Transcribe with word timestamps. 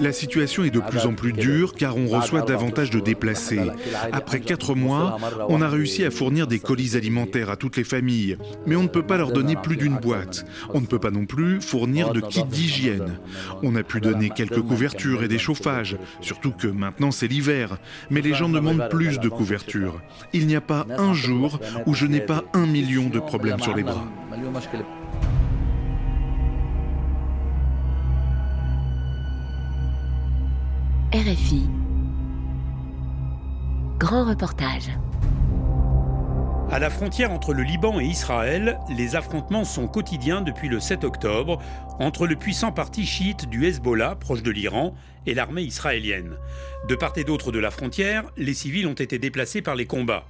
La 0.00 0.12
situation 0.12 0.64
est 0.64 0.70
de 0.70 0.80
plus 0.80 1.06
en 1.06 1.14
plus 1.14 1.32
dure 1.32 1.74
car 1.74 1.96
on 1.96 2.06
reçoit 2.06 2.42
davantage 2.42 2.90
de 2.90 3.00
déplacés. 3.00 3.70
Après 4.12 4.40
quatre 4.40 4.74
mois, 4.74 5.18
on 5.48 5.62
a 5.62 5.68
réussi 5.68 6.04
à 6.04 6.10
fournir 6.10 6.46
des 6.46 6.58
colis 6.58 6.96
alimentaires 6.96 7.50
à 7.50 7.56
toutes 7.56 7.76
les 7.76 7.84
familles, 7.84 8.36
mais 8.66 8.76
on 8.76 8.82
ne 8.82 8.88
peut 8.88 9.02
pas 9.02 9.16
leur 9.16 9.32
donner 9.32 9.56
plus 9.56 9.76
d'une 9.76 9.96
boîte. 9.96 10.44
On 10.72 10.80
ne 10.80 10.86
peut 10.86 10.98
pas 10.98 11.10
non 11.10 11.26
plus 11.26 11.60
fournir 11.60 12.12
de 12.12 12.20
kits 12.20 12.44
d'hygiène. 12.44 13.18
On 13.62 13.74
a 13.76 13.82
pu 13.82 14.00
donner 14.00 14.30
quelques 14.30 14.62
couvertures 14.62 15.22
et 15.22 15.28
des 15.28 15.38
chauffages, 15.38 15.96
surtout 16.20 16.52
que 16.52 16.66
maintenant 16.66 17.10
c'est 17.10 17.28
l'hiver, 17.28 17.78
mais 18.10 18.20
les 18.20 18.34
gens 18.34 18.48
demandent 18.48 18.88
plus 18.90 19.18
de 19.18 19.28
couvertures. 19.28 20.00
Il 20.32 20.46
n'y 20.46 20.56
a 20.56 20.60
pas 20.60 20.86
un 20.98 21.14
jour 21.14 21.58
où 21.86 21.94
je 21.94 22.06
n'ai 22.06 22.20
pas 22.20 22.44
un 22.54 22.66
million 22.66 23.08
de 23.08 23.20
problèmes 23.20 23.60
sur 23.60 23.74
les 23.74 23.82
bras. 23.82 24.06
RFI. 31.12 31.62
Grand 33.98 34.28
reportage. 34.28 34.90
À 36.70 36.78
la 36.78 36.88
frontière 36.88 37.32
entre 37.32 37.52
le 37.52 37.64
Liban 37.64 37.98
et 37.98 38.04
Israël, 38.04 38.78
les 38.96 39.16
affrontements 39.16 39.64
sont 39.64 39.88
quotidiens 39.88 40.40
depuis 40.40 40.68
le 40.68 40.78
7 40.78 41.02
octobre 41.02 41.60
entre 41.98 42.28
le 42.28 42.36
puissant 42.36 42.70
parti 42.70 43.04
chiite 43.04 43.48
du 43.48 43.66
Hezbollah, 43.66 44.14
proche 44.14 44.44
de 44.44 44.52
l'Iran, 44.52 44.94
et 45.26 45.34
l'armée 45.34 45.62
israélienne. 45.62 46.36
De 46.88 46.94
part 46.94 47.14
et 47.16 47.24
d'autre 47.24 47.50
de 47.50 47.58
la 47.58 47.72
frontière, 47.72 48.22
les 48.36 48.54
civils 48.54 48.86
ont 48.86 48.94
été 48.94 49.18
déplacés 49.18 49.62
par 49.62 49.74
les 49.74 49.86
combats. 49.86 50.26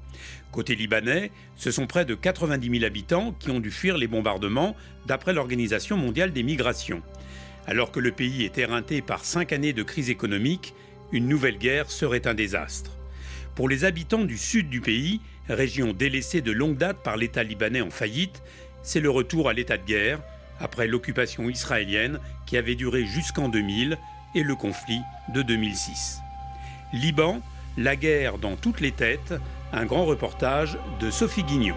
Côté 0.51 0.77
libanais, 0.77 1.31
ce 1.57 1.71
sont 1.71 1.87
près 1.87 2.07
de 2.07 2.15
90 2.15 2.71
000 2.71 2.85
habitants 2.87 3.35
qui 3.39 3.51
ont 3.51 3.61
dû 3.61 3.71
fuir 3.71 3.99
les 3.99 4.09
bombardements, 4.09 4.75
d'après 5.05 5.35
l'Organisation 5.35 5.99
mondiale 5.99 6.33
des 6.33 6.43
migrations. 6.43 7.03
Alors 7.67 7.93
que 7.93 8.01
le 8.01 8.13
pays 8.13 8.45
est 8.45 8.59
éreinté 8.59 9.03
par 9.03 9.25
cinq 9.25 9.53
années 9.53 9.73
de 9.73 9.83
crise 9.83 10.11
économique, 10.11 10.75
une 11.13 11.29
nouvelle 11.29 11.59
guerre 11.59 11.91
serait 11.91 12.27
un 12.27 12.35
désastre. 12.35 12.93
Pour 13.55 13.69
les 13.69 13.85
habitants 13.85 14.25
du 14.25 14.39
sud 14.39 14.69
du 14.69 14.81
pays, 14.81 15.21
région 15.49 15.93
délaissée 15.93 16.41
de 16.41 16.53
longue 16.53 16.77
date 16.77 17.03
par 17.03 17.17
l'État 17.17 17.43
libanais 17.43 17.81
en 17.81 17.91
faillite, 17.91 18.43
c'est 18.83 19.01
le 19.01 19.11
retour 19.11 19.49
à 19.49 19.53
l'état 19.53 19.77
de 19.77 19.85
guerre, 19.85 20.21
après 20.61 20.87
l'occupation 20.87 21.49
israélienne 21.49 22.21
qui 22.47 22.57
avait 22.57 22.75
duré 22.75 23.05
jusqu'en 23.05 23.49
2000 23.49 23.99
et 24.35 24.43
le 24.43 24.55
conflit 24.55 25.01
de 25.35 25.43
2006. 25.43 26.21
Liban, 26.93 27.41
la 27.77 27.97
guerre 27.97 28.39
dans 28.39 28.57
toutes 28.57 28.81
les 28.81 28.93
têtes, 28.93 29.35
un 29.73 29.87
grand 29.87 30.05
reportage 30.05 30.79
de 31.01 31.11
Sophie 31.11 31.45
Guignot. 31.45 31.77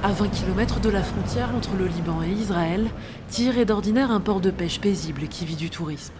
À 0.00 0.12
20 0.12 0.28
km 0.28 0.78
de 0.78 0.90
la 0.90 1.02
frontière 1.02 1.52
entre 1.56 1.74
le 1.74 1.88
Liban 1.88 2.22
et 2.22 2.30
Israël, 2.30 2.88
Tyr 3.28 3.58
est 3.58 3.64
d'ordinaire 3.64 4.12
un 4.12 4.20
port 4.20 4.40
de 4.40 4.52
pêche 4.52 4.80
paisible 4.80 5.26
qui 5.26 5.44
vit 5.44 5.56
du 5.56 5.70
tourisme. 5.70 6.14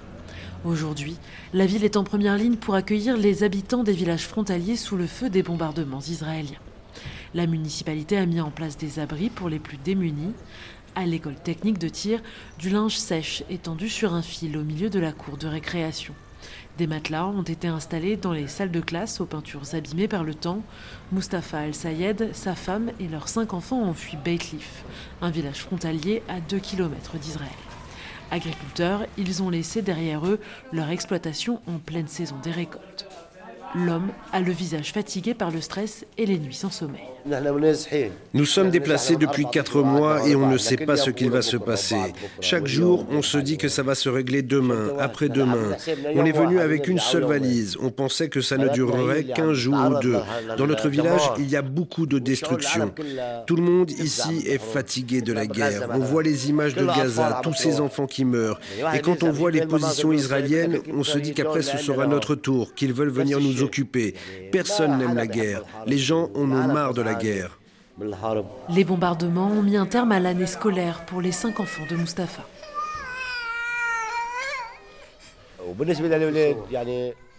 Aujourd'hui, 0.65 1.17
la 1.53 1.65
ville 1.65 1.84
est 1.84 1.97
en 1.97 2.03
première 2.03 2.37
ligne 2.37 2.56
pour 2.56 2.75
accueillir 2.75 3.17
les 3.17 3.45
habitants 3.45 3.84
des 3.84 3.93
villages 3.93 4.27
frontaliers 4.27 4.75
sous 4.75 4.97
le 4.97 5.06
feu 5.06 5.31
des 5.31 5.45
bombardements 5.45 6.01
israéliens. 6.01 6.59
La 7.34 7.47
municipalité 7.47 8.17
a 8.17 8.27
mis 8.27 8.41
en 8.41 8.51
place 8.51 8.77
des 8.77 8.99
abris 8.99 9.31
pour 9.31 9.49
les 9.49 9.61
plus 9.61 9.77
démunis. 9.77 10.34
À 10.97 11.06
l'école 11.06 11.37
technique 11.37 11.79
de 11.79 11.89
tir, 11.89 12.21
du 12.59 12.71
linge 12.71 12.97
sèche 12.97 13.45
étendu 13.49 13.89
sur 13.89 14.12
un 14.12 14.23
fil 14.23 14.56
au 14.56 14.65
milieu 14.65 14.91
de 14.91 14.99
la 14.99 15.12
cour 15.12 15.37
de 15.37 15.47
récréation. 15.47 16.15
Des 16.79 16.87
matelas 16.87 17.27
ont 17.27 17.43
été 17.43 17.67
installés 17.67 18.17
dans 18.17 18.33
les 18.33 18.47
salles 18.47 18.71
de 18.71 18.81
classe 18.81 19.21
aux 19.21 19.27
peintures 19.27 19.75
abîmées 19.75 20.07
par 20.07 20.23
le 20.23 20.33
temps. 20.33 20.62
Mustapha 21.11 21.59
Al-Sayed, 21.59 22.31
sa 22.34 22.55
femme 22.55 22.93
et 23.01 23.09
leurs 23.09 23.29
cinq 23.29 23.53
enfants 23.53 23.81
ont 23.81 23.94
fui 23.94 24.16
Beitlif, 24.16 24.84
un 25.21 25.31
village 25.31 25.62
frontalier 25.62 26.22
à 26.28 26.39
2 26.39 26.61
km 26.61 27.19
d'Israël. 27.19 27.50
Agriculteurs, 28.31 29.06
ils 29.16 29.43
ont 29.43 29.50
laissé 29.50 29.83
derrière 29.83 30.25
eux 30.25 30.39
leur 30.72 30.91
exploitation 30.91 31.61
en 31.66 31.78
pleine 31.78 32.06
saison 32.06 32.37
des 32.44 32.53
récoltes. 32.53 33.08
L'homme 33.75 34.09
a 34.33 34.41
le 34.41 34.53
visage 34.53 34.93
fatigué 34.93 35.34
par 35.34 35.51
le 35.51 35.61
stress 35.61 36.06
et 36.17 36.27
les 36.27 36.39
nuits 36.39 36.55
sans 36.55 36.71
sommeil. 36.71 37.03
Nous 38.33 38.47
sommes 38.47 38.71
déplacés 38.71 39.17
depuis 39.17 39.45
quatre 39.51 39.83
mois 39.83 40.27
et 40.27 40.34
on 40.34 40.47
ne 40.47 40.56
sait 40.56 40.77
pas 40.77 40.97
ce 40.97 41.11
qu'il 41.11 41.31
va 41.31 41.43
se 41.43 41.56
passer. 41.56 42.15
Chaque 42.41 42.67
jour, 42.67 43.07
on 43.11 43.21
se 43.21 43.37
dit 43.37 43.59
que 43.59 43.69
ça 43.69 43.83
va 43.83 43.95
se 43.95 44.09
régler 44.09 44.43
demain, 44.43 44.93
après-demain. 44.99 45.77
On 46.15 46.25
est 46.25 46.33
venu 46.33 46.61
avec 46.61 46.89
une 46.89 46.99
seule 46.99 47.25
valise. 47.25 47.77
On 47.83 47.91
pensait 47.91 48.28
que 48.28 48.41
ça 48.41 48.57
ne 48.57 48.69
durerait 48.69 49.25
qu'un 49.25 49.53
jour 49.53 49.75
ou 49.75 50.01
deux. 50.01 50.17
Dans 50.57 50.67
notre 50.67 50.89
village, 50.89 51.21
il 51.39 51.51
y 51.51 51.57
a 51.57 51.62
beaucoup 51.62 52.07
de 52.07 52.19
destruction. 52.19 52.93
Tout 53.47 53.57
le 53.57 53.62
monde 53.62 53.91
ici 53.91 54.45
est 54.47 54.62
fatigué 54.62 55.21
de 55.21 55.33
la 55.33 55.47
guerre. 55.47 55.89
On 55.93 55.99
voit 55.99 56.23
les 56.23 56.49
images 56.49 56.75
de 56.75 56.87
Gaza, 56.87 57.41
tous 57.43 57.55
ces 57.55 57.81
enfants 57.81 58.07
qui 58.07 58.25
meurent. 58.25 58.61
Et 58.95 59.01
quand 59.01 59.23
on 59.23 59.31
voit 59.31 59.51
les 59.51 59.67
positions 59.67 60.12
israéliennes, 60.12 60.81
on 60.95 61.05
se 61.05 61.19
dit 61.19 61.34
qu'après 61.34 61.62
ce 61.62 61.77
sera 61.77 62.07
notre 62.07 62.34
tour, 62.34 62.75
qu'ils 62.75 62.93
veulent 62.95 63.11
venir 63.11 63.39
nous 63.41 63.58
occuper. 63.63 64.15
Personne 64.53 64.99
n'aime 64.99 65.15
la 65.15 65.27
guerre. 65.27 65.63
Les 65.87 65.99
gens 65.99 66.31
en 66.35 66.51
ont 66.51 66.69
marre 66.69 66.95
de 66.95 67.03
la 67.03 67.15
guerre. 67.15 67.59
Les 68.69 68.85
bombardements 68.85 69.49
ont 69.49 69.63
mis 69.63 69.77
un 69.77 69.87
terme 69.87 70.13
à 70.13 70.21
l'année 70.21 70.47
scolaire 70.47 71.05
pour 71.07 71.21
les 71.21 71.33
cinq 71.33 71.59
enfants 71.61 71.83
de 71.91 71.97
Mustapha. 71.97 72.43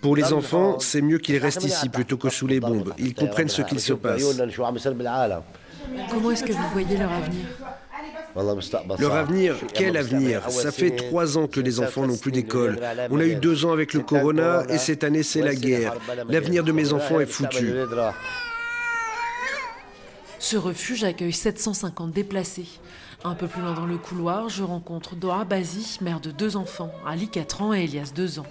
Pour 0.02 0.16
les 0.16 0.34
enfants, 0.34 0.80
c'est 0.80 1.02
mieux 1.02 1.18
qu'ils 1.18 1.38
restent 1.38 1.64
ici 1.64 1.90
plutôt 1.90 2.18
que 2.18 2.30
sous 2.30 2.48
les 2.48 2.60
bombes. 2.60 2.94
Ils 2.98 3.14
comprennent 3.14 3.50
ce 3.50 3.62
qu'il 3.62 3.80
se 3.80 3.94
passe. 3.94 4.24
Comment 6.10 6.32
est-ce 6.32 6.44
que 6.44 6.54
vous 6.54 6.70
voyez 6.72 6.98
leur 6.98 7.12
avenir? 7.12 7.46
Leur 9.00 9.16
avenir, 9.16 9.56
quel 9.74 9.98
avenir 9.98 10.50
Ça 10.50 10.72
fait 10.72 10.92
trois 10.92 11.38
ans 11.38 11.48
que 11.48 11.60
les 11.60 11.80
enfants 11.80 12.08
n'ont 12.08 12.18
plus 12.18 12.32
d'école. 12.32 12.80
On 13.10 13.20
a 13.20 13.26
eu 13.26 13.36
deux 13.36 13.66
ans 13.66 13.72
avec 13.72 13.94
le 13.94 14.02
corona 14.02 14.64
et 14.70 14.78
cette 14.78 15.04
année 15.04 15.24
c'est 15.24 15.42
la 15.42 15.56
guerre. 15.56 15.96
L'avenir 16.28 16.64
de 16.64 16.72
mes 16.72 16.94
enfants 16.94 17.20
est 17.20 17.26
foutu. 17.26 17.74
Ce 20.40 20.56
refuge 20.56 21.04
accueille 21.04 21.34
750 21.34 22.12
déplacés. 22.12 22.68
Un 23.26 23.36
peu 23.36 23.48
plus 23.48 23.62
loin 23.62 23.74
dans 23.74 23.86
le 23.86 23.98
couloir, 23.98 24.48
je 24.48 24.64
rencontre 24.64 25.18
Doha 25.18 25.44
Bazi, 25.44 25.98
mère 26.00 26.22
de 26.22 26.32
deux 26.32 26.56
enfants, 26.56 26.90
Ali 27.06 27.28
4 27.28 27.62
ans 27.62 27.74
et 27.74 27.84
Elias 27.84 28.14
2 28.16 28.40
ans. 28.40 28.46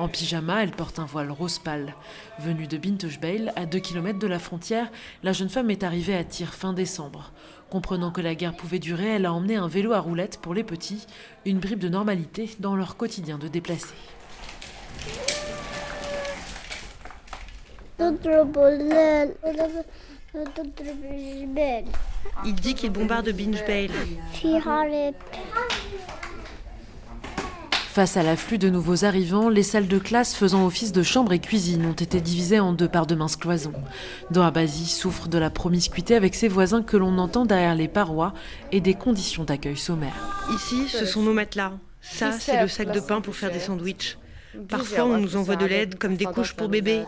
En 0.00 0.08
pyjama, 0.08 0.64
elle 0.64 0.72
porte 0.72 0.98
un 0.98 1.04
voile 1.04 1.30
rose 1.30 1.60
pâle. 1.60 1.94
Venue 2.40 2.66
de 2.66 2.76
Bintejbeil, 2.76 3.52
à 3.54 3.64
2 3.64 3.78
km 3.78 4.18
de 4.18 4.26
la 4.26 4.40
frontière, 4.40 4.90
la 5.22 5.32
jeune 5.32 5.48
femme 5.48 5.70
est 5.70 5.84
arrivée 5.84 6.16
à 6.16 6.24
Tyr 6.24 6.52
fin 6.52 6.72
décembre. 6.72 7.30
Comprenant 7.70 8.10
que 8.10 8.22
la 8.22 8.34
guerre 8.34 8.56
pouvait 8.56 8.78
durer, 8.78 9.08
elle 9.16 9.26
a 9.26 9.32
emmené 9.32 9.56
un 9.56 9.68
vélo 9.68 9.92
à 9.92 10.00
roulettes 10.00 10.38
pour 10.40 10.54
les 10.54 10.64
petits, 10.64 11.06
une 11.44 11.58
bribe 11.58 11.80
de 11.80 11.88
normalité 11.88 12.50
dans 12.60 12.76
leur 12.76 12.96
quotidien 12.96 13.36
de 13.36 13.48
déplacés. 13.48 13.94
Il 22.44 22.54
dit 22.54 22.74
qu'il 22.74 22.90
bombarde 22.90 23.30
Binge 23.30 23.62
Face 27.98 28.16
à 28.16 28.22
l'afflux 28.22 28.58
de 28.58 28.68
nouveaux 28.68 29.04
arrivants, 29.04 29.48
les 29.48 29.64
salles 29.64 29.88
de 29.88 29.98
classe 29.98 30.32
faisant 30.32 30.64
office 30.64 30.92
de 30.92 31.02
chambre 31.02 31.32
et 31.32 31.40
cuisine 31.40 31.84
ont 31.84 31.94
été 31.94 32.20
divisées 32.20 32.60
en 32.60 32.72
deux 32.72 32.86
par 32.86 33.06
de 33.06 33.16
minces 33.16 33.34
cloisons. 33.34 33.72
Doabazi 34.30 34.86
souffre 34.86 35.26
de 35.26 35.36
la 35.36 35.50
promiscuité 35.50 36.14
avec 36.14 36.36
ses 36.36 36.46
voisins 36.46 36.84
que 36.84 36.96
l'on 36.96 37.18
entend 37.18 37.44
derrière 37.44 37.74
les 37.74 37.88
parois 37.88 38.34
et 38.70 38.80
des 38.80 38.94
conditions 38.94 39.42
d'accueil 39.42 39.76
sommaires. 39.76 40.46
Ici, 40.54 40.86
ce 40.86 41.06
sont 41.06 41.22
nos 41.22 41.32
matelas. 41.32 41.72
Ça, 42.00 42.30
c'est 42.30 42.62
le 42.62 42.68
sac 42.68 42.92
de 42.92 43.00
pain 43.00 43.20
pour 43.20 43.34
faire 43.34 43.50
des 43.50 43.58
sandwichs. 43.58 44.16
Parfois, 44.68 45.06
on 45.06 45.18
nous 45.18 45.34
envoie 45.34 45.56
de 45.56 45.66
l'aide 45.66 45.98
comme 45.98 46.14
des 46.14 46.26
couches 46.26 46.54
pour 46.54 46.68
bébés. 46.68 47.02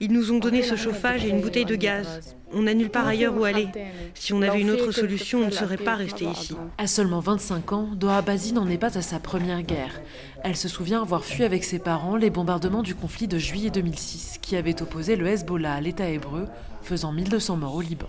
Ils 0.00 0.12
nous 0.12 0.32
ont 0.32 0.38
donné 0.38 0.62
ce 0.62 0.74
chauffage 0.74 1.24
et 1.24 1.28
une 1.28 1.40
bouteille 1.40 1.64
de 1.64 1.76
gaz. 1.76 2.34
On 2.52 2.62
n'a 2.62 2.74
nulle 2.74 2.90
part 2.90 3.06
ailleurs 3.06 3.36
où 3.36 3.44
aller. 3.44 3.68
Si 4.14 4.32
on 4.32 4.42
avait 4.42 4.60
une 4.60 4.70
autre 4.70 4.90
solution, 4.90 5.40
on 5.40 5.46
ne 5.46 5.50
serait 5.50 5.76
pas 5.76 5.94
resté 5.94 6.24
ici. 6.24 6.54
À 6.78 6.86
seulement 6.86 7.20
25 7.20 7.72
ans, 7.72 7.88
Doha 7.94 8.22
Bazi 8.22 8.52
n'en 8.52 8.68
est 8.68 8.78
pas 8.78 8.98
à 8.98 9.02
sa 9.02 9.20
première 9.20 9.62
guerre. 9.62 10.00
Elle 10.42 10.56
se 10.56 10.68
souvient 10.68 11.02
avoir 11.02 11.24
fui 11.24 11.44
avec 11.44 11.64
ses 11.64 11.78
parents 11.78 12.16
les 12.16 12.30
bombardements 12.30 12.82
du 12.82 12.94
conflit 12.94 13.28
de 13.28 13.38
juillet 13.38 13.70
2006, 13.70 14.38
qui 14.42 14.56
avait 14.56 14.82
opposé 14.82 15.16
le 15.16 15.26
Hezbollah 15.26 15.74
à 15.74 15.80
l'État 15.80 16.08
hébreu, 16.08 16.46
faisant 16.84 17.12
1200 17.12 17.56
morts 17.56 17.74
au 17.74 17.80
Liban. 17.80 18.06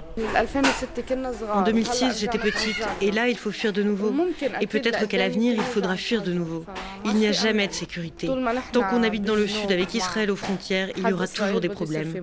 En 1.54 1.64
2006, 1.64 2.20
j'étais 2.20 2.38
petite, 2.38 2.78
et 3.02 3.12
là, 3.12 3.28
il 3.28 3.38
faut 3.38 3.52
fuir 3.52 3.74
de 3.74 3.84
nouveau. 3.84 4.14
Et 4.62 4.68
peut-être 4.68 5.08
qu'à 5.08 5.18
l'avenir, 5.18 5.54
il 5.56 5.64
faudra 5.64 5.96
fuir 5.96 6.22
de 6.22 6.34
nouveau. 6.34 6.66
Il 7.06 7.16
n'y 7.16 7.28
a 7.28 7.32
jamais 7.32 7.68
de 7.68 7.74
sécurité. 7.74 8.30
Tant 8.72 8.84
qu'on 8.84 9.04
habite 9.04 9.24
dans 9.24 9.36
le 9.36 9.48
sud 9.48 9.72
avec 9.72 9.94
Israël 9.94 10.30
aux 10.30 10.36
frontières, 10.36 10.90
il 10.98 11.08
y 11.08 11.14
aura 11.14 11.28
toujours 11.28 11.62
des 11.62 11.70
problèmes. 11.70 12.14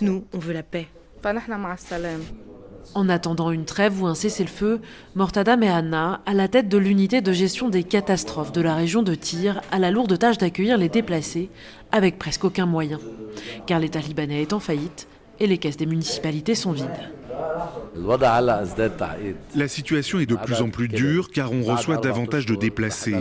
Nous, 0.00 0.24
on 0.32 0.38
veut 0.38 0.52
la 0.52 0.62
paix. 0.62 0.88
En 2.94 3.08
attendant 3.08 3.50
une 3.50 3.66
trêve 3.66 4.02
ou 4.02 4.06
un 4.06 4.14
cessez-le-feu, 4.14 4.80
Mortada 5.14 5.56
Mehanna, 5.56 6.22
à 6.26 6.34
la 6.34 6.48
tête 6.48 6.68
de 6.68 6.78
l'unité 6.78 7.20
de 7.20 7.32
gestion 7.32 7.68
des 7.68 7.84
catastrophes 7.84 8.52
de 8.52 8.60
la 8.60 8.74
région 8.74 9.02
de 9.02 9.14
Tyr, 9.14 9.60
a 9.70 9.78
la 9.78 9.90
lourde 9.90 10.18
tâche 10.18 10.38
d'accueillir 10.38 10.76
les 10.76 10.88
déplacés 10.88 11.50
avec 11.92 12.18
presque 12.18 12.44
aucun 12.44 12.66
moyen. 12.66 12.98
Car 13.66 13.78
l'État 13.78 14.00
libanais 14.00 14.42
est 14.42 14.52
en 14.52 14.60
faillite 14.60 15.06
et 15.40 15.46
les 15.46 15.58
caisses 15.58 15.76
des 15.76 15.86
municipalités 15.86 16.54
sont 16.54 16.72
vides. 16.72 17.10
La 19.54 19.68
situation 19.68 20.20
est 20.20 20.26
de 20.26 20.36
plus 20.36 20.62
en 20.62 20.70
plus 20.70 20.88
dure 20.88 21.30
car 21.30 21.52
on 21.52 21.62
reçoit 21.62 21.96
davantage 21.96 22.46
de 22.46 22.54
déplacés. 22.54 23.16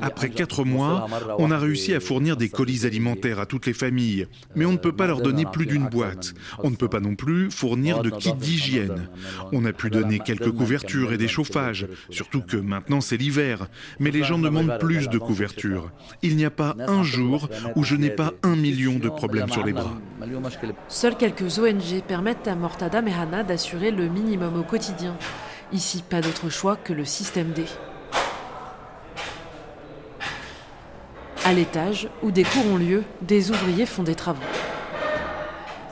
Après 0.00 0.30
quatre 0.30 0.64
mois, 0.64 1.06
on 1.38 1.50
a 1.50 1.58
réussi 1.58 1.94
à 1.94 2.00
fournir 2.00 2.36
des 2.36 2.48
colis 2.48 2.86
alimentaires 2.86 3.38
à 3.38 3.46
toutes 3.46 3.66
les 3.66 3.72
familles, 3.72 4.26
mais 4.54 4.64
on 4.64 4.72
ne 4.72 4.78
peut 4.78 4.92
pas 4.92 5.06
leur 5.06 5.20
donner 5.20 5.44
plus 5.44 5.66
d'une 5.66 5.88
boîte. 5.88 6.34
On 6.62 6.70
ne 6.70 6.76
peut 6.76 6.88
pas 6.88 7.00
non 7.00 7.14
plus 7.14 7.50
fournir 7.50 8.02
de 8.02 8.10
kits 8.10 8.32
d'hygiène. 8.32 9.08
On 9.52 9.64
a 9.64 9.72
pu 9.72 9.90
donner 9.90 10.18
quelques 10.18 10.52
couvertures 10.52 11.12
et 11.12 11.18
des 11.18 11.28
chauffages, 11.28 11.86
surtout 12.10 12.42
que 12.42 12.56
maintenant 12.56 13.00
c'est 13.00 13.16
l'hiver, 13.16 13.68
mais 13.98 14.10
les 14.10 14.22
gens 14.22 14.38
demandent 14.38 14.78
plus 14.78 15.08
de 15.08 15.18
couvertures. 15.18 15.90
Il 16.22 16.36
n'y 16.36 16.44
a 16.44 16.50
pas 16.50 16.74
un 16.78 17.02
jour 17.02 17.48
où 17.76 17.84
je 17.84 17.96
n'ai 17.96 18.10
pas 18.10 18.32
un 18.42 18.56
million 18.56 18.98
de 18.98 19.08
problèmes 19.08 19.50
sur 19.50 19.64
les 19.64 19.72
bras. 19.72 20.00
Seules 20.88 21.16
quelques 21.16 21.58
ONG 21.58 22.02
permettent 22.06 22.48
à 22.48 22.54
Mortada 22.54 23.02
Mehana 23.02 23.42
d'assurer 23.42 23.90
le 23.90 24.08
minimum 24.14 24.58
au 24.58 24.62
quotidien. 24.62 25.16
Ici, 25.72 26.02
pas 26.08 26.20
d'autre 26.20 26.48
choix 26.48 26.76
que 26.76 26.92
le 26.92 27.04
système 27.04 27.50
D. 27.50 27.64
À 31.44 31.52
l'étage, 31.52 32.08
où 32.22 32.30
des 32.30 32.44
cours 32.44 32.66
ont 32.72 32.78
lieu, 32.78 33.04
des 33.20 33.50
ouvriers 33.50 33.84
font 33.84 34.02
des 34.02 34.14
travaux. 34.14 34.40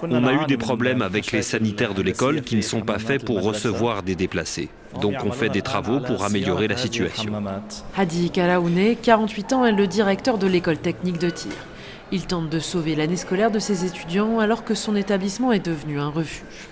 On 0.02 0.24
a 0.26 0.32
eu 0.32 0.46
des 0.46 0.56
problèmes 0.56 1.02
avec 1.02 1.30
les 1.30 1.42
sanitaires 1.42 1.94
de 1.94 2.02
l'école 2.02 2.42
qui 2.42 2.56
ne 2.56 2.62
sont 2.62 2.80
pas 2.80 2.98
faits 2.98 3.24
pour 3.24 3.42
recevoir 3.42 4.02
des 4.02 4.14
déplacés. 4.14 4.68
Donc 5.00 5.14
on 5.24 5.30
fait 5.30 5.48
des 5.48 5.62
travaux 5.62 6.00
pour 6.00 6.24
améliorer 6.24 6.68
la 6.68 6.76
situation. 6.76 7.32
Hadi 7.96 8.30
Karaoune, 8.30 8.96
48 9.00 9.52
ans, 9.52 9.64
est 9.64 9.72
le 9.72 9.86
directeur 9.86 10.38
de 10.38 10.46
l'école 10.46 10.78
technique 10.78 11.18
de 11.18 11.30
tir. 11.30 11.52
Il 12.10 12.26
tente 12.26 12.50
de 12.50 12.58
sauver 12.58 12.94
l'année 12.94 13.16
scolaire 13.16 13.50
de 13.50 13.58
ses 13.58 13.84
étudiants 13.84 14.38
alors 14.38 14.64
que 14.64 14.74
son 14.74 14.96
établissement 14.96 15.52
est 15.52 15.64
devenu 15.64 15.98
un 16.00 16.08
refuge. 16.08 16.71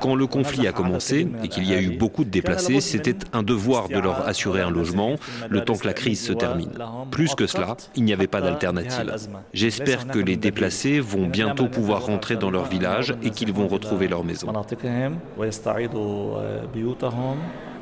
Quand 0.00 0.14
le 0.14 0.26
conflit 0.26 0.66
a 0.66 0.72
commencé 0.72 1.28
et 1.42 1.48
qu'il 1.48 1.68
y 1.68 1.74
a 1.74 1.80
eu 1.80 1.96
beaucoup 1.96 2.24
de 2.24 2.30
déplacés, 2.30 2.80
c'était 2.80 3.16
un 3.32 3.42
devoir 3.42 3.88
de 3.88 3.98
leur 3.98 4.26
assurer 4.26 4.60
un 4.60 4.70
logement 4.70 5.16
le 5.48 5.64
temps 5.64 5.76
que 5.76 5.86
la 5.86 5.92
crise 5.92 6.24
se 6.24 6.32
termine. 6.32 6.72
Plus 7.10 7.34
que 7.34 7.46
cela, 7.46 7.76
il 7.94 8.04
n'y 8.04 8.12
avait 8.12 8.26
pas 8.26 8.40
d'alternative. 8.40 9.14
J'espère 9.52 10.06
que 10.06 10.18
les 10.18 10.36
déplacés 10.36 11.00
vont 11.00 11.26
bientôt 11.26 11.68
pouvoir 11.68 12.06
rentrer 12.06 12.36
dans 12.36 12.50
leur 12.50 12.64
village 12.64 13.14
et 13.22 13.30
qu'ils 13.30 13.52
vont 13.52 13.68
retrouver 13.68 14.08
leur 14.08 14.24
maison. 14.24 14.52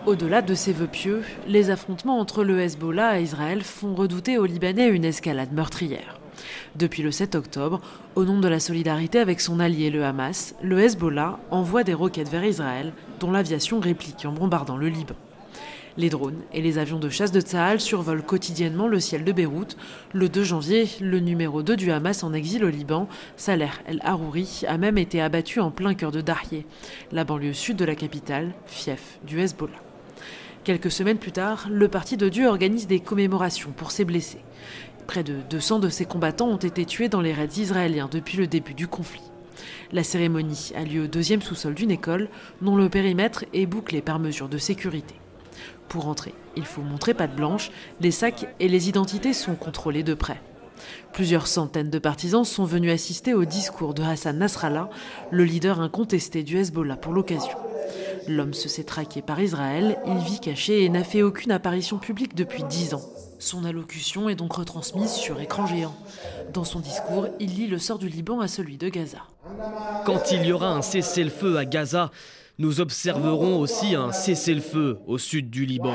Au-delà 0.07 0.41
de 0.41 0.55
ces 0.55 0.73
vœux 0.73 0.87
pieux, 0.87 1.23
les 1.47 1.71
affrontements 1.71 2.19
entre 2.19 2.43
le 2.43 2.59
Hezbollah 2.61 3.21
et 3.21 3.23
Israël 3.23 3.63
font 3.63 3.95
redouter 3.95 4.39
aux 4.39 4.47
Libanais 4.47 4.89
une 4.89 5.05
escalade 5.05 5.53
meurtrière. 5.53 6.20
Depuis 6.77 7.03
le 7.03 7.11
7 7.11 7.35
octobre, 7.35 7.81
au 8.15 8.25
nom 8.25 8.41
de 8.41 8.49
la 8.49 8.61
solidarité 8.61 9.19
avec 9.19 9.41
son 9.41 9.61
allié 9.61 9.91
le 9.91 10.05
Hamas, 10.05 10.55
le 10.63 10.81
Hezbollah 10.81 11.39
envoie 11.51 11.85
des 11.85 11.95
roquettes 11.95 12.29
vers 12.29 12.45
Israël, 12.45 12.93
dont 13.19 13.31
l'aviation 13.31 13.81
réplique 13.81 14.25
en 14.25 14.33
bombardant 14.33 14.77
le 14.77 14.89
Liban. 14.89 15.17
Les 15.97 16.09
drones 16.09 16.41
et 16.53 16.63
les 16.63 16.79
avions 16.79 16.99
de 16.99 17.09
chasse 17.09 17.33
de 17.33 17.41
Tsahal 17.41 17.81
survolent 17.81 18.23
quotidiennement 18.23 18.87
le 18.87 19.01
ciel 19.01 19.25
de 19.25 19.33
Beyrouth. 19.33 19.77
Le 20.13 20.29
2 20.29 20.45
janvier, 20.45 20.89
le 21.01 21.19
numéro 21.19 21.63
2 21.63 21.77
du 21.77 21.91
Hamas 21.91 22.23
en 22.23 22.33
exil 22.33 22.65
au 22.65 22.71
Liban, 22.71 23.09
Saler 23.37 23.71
El-Harouri, 23.87 24.63
a 24.69 24.79
même 24.79 24.99
été 24.99 25.21
abattu 25.21 25.61
en 25.61 25.71
plein 25.71 25.95
cœur 25.95 26.13
de 26.13 26.21
Darié, 26.21 26.65
la 27.13 27.25
banlieue 27.25 27.53
sud 27.53 27.77
de 27.77 27.85
la 27.85 27.97
capitale, 27.97 28.53
fief 28.67 29.19
du 29.27 29.41
Hezbollah. 29.41 29.83
Quelques 30.63 30.91
semaines 30.91 31.19
plus 31.19 31.33
tard, 31.33 31.69
le 31.71 31.89
Parti 31.89 32.17
de 32.17 32.29
Dieu 32.29 32.47
organise 32.47 32.87
des 32.87 33.01
commémorations 33.01 33.73
pour 33.75 33.91
ses 33.91 34.05
blessés. 34.05 34.43
Près 35.07 35.25
de 35.25 35.37
200 35.51 35.81
de 35.81 35.89
ces 35.89 36.05
combattants 36.05 36.49
ont 36.49 36.57
été 36.57 36.85
tués 36.85 37.09
dans 37.09 37.21
les 37.21 37.33
raids 37.33 37.59
israéliens 37.59 38.09
depuis 38.11 38.39
le 38.39 38.47
début 38.47 38.75
du 38.75 38.87
conflit. 38.87 39.23
La 39.93 40.05
cérémonie 40.05 40.73
a 40.77 40.85
lieu 40.85 41.05
au 41.05 41.07
deuxième 41.07 41.43
sous-sol 41.43 41.75
d'une 41.75 41.91
école 41.91 42.29
dont 42.63 42.77
le 42.77 42.89
périmètre 42.89 43.45
est 43.53 43.67
bouclé 43.67 44.01
par 44.01 44.19
mesure 44.19 44.49
de 44.49 44.59
sécurité. 44.59 45.15
Pour 45.89 46.07
entrer, 46.07 46.35
il 46.57 46.65
faut 46.65 46.83
montrer 46.83 47.15
patte 47.15 47.35
blanche, 47.35 47.71
les 48.01 48.13
sacs 48.13 48.47
et 48.61 48.69
les 48.69 48.89
identités 48.89 49.33
sont 49.33 49.57
contrôlés 49.57 50.05
de 50.05 50.15
près. 50.15 50.41
Plusieurs 51.13 51.47
centaines 51.47 51.91
de 51.91 51.99
partisans 51.99 52.45
sont 52.45 52.65
venus 52.65 52.93
assister 52.93 53.35
au 53.35 53.45
discours 53.45 53.95
de 53.95 54.03
Hassan 54.03 54.39
Nasrallah, 54.39 54.89
le 55.31 55.45
leader 55.45 55.81
incontesté 55.81 56.43
du 56.43 56.57
Hezbollah 56.57 56.97
pour 56.97 57.13
l'occasion. 57.13 57.59
L'homme 58.29 58.55
se 58.55 58.69
s'est 58.69 58.85
traqué 58.85 59.23
par 59.23 59.41
Israël, 59.41 59.99
il 60.07 60.19
vit 60.19 60.41
caché 60.41 60.85
et 60.85 60.89
n'a 60.89 61.05
fait 61.05 61.23
aucune 61.23 61.53
apparition 61.53 61.99
publique 61.99 62.37
depuis 62.37 62.63
dix 62.65 62.95
ans. 62.95 63.03
Son 63.41 63.65
allocution 63.65 64.29
est 64.29 64.35
donc 64.35 64.53
retransmise 64.53 65.15
sur 65.15 65.41
écran 65.41 65.67
géant. 65.67 65.97
Dans 66.53 66.65
son 66.65 66.79
discours, 66.79 67.27
il 67.41 67.55
lie 67.55 67.69
le 67.69 67.79
sort 67.79 67.99
du 67.99 68.07
Liban 68.07 68.41
à 68.41 68.49
celui 68.49 68.77
de 68.77 68.91
Gaza. 68.91 69.21
Quand 70.05 70.31
il 70.31 70.45
y 70.45 70.53
aura 70.53 70.69
un 70.69 70.83
cessez-le-feu 70.83 71.57
à 71.57 71.65
Gaza, 71.65 72.11
nous 72.59 72.83
observerons 72.83 73.59
aussi 73.59 73.95
un 73.95 74.13
cessez-le-feu 74.13 74.99
au 75.07 75.17
sud 75.17 75.49
du 75.49 75.65
Liban. 75.65 75.95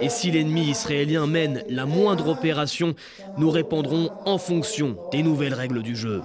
Et 0.00 0.08
si 0.08 0.30
l'ennemi 0.30 0.66
israélien 0.66 1.26
mène 1.26 1.64
la 1.68 1.86
moindre 1.86 2.28
opération, 2.28 2.94
nous 3.36 3.50
répondrons 3.50 4.10
en 4.24 4.38
fonction 4.38 4.96
des 5.10 5.24
nouvelles 5.24 5.54
règles 5.54 5.82
du 5.82 5.96
jeu. 5.96 6.22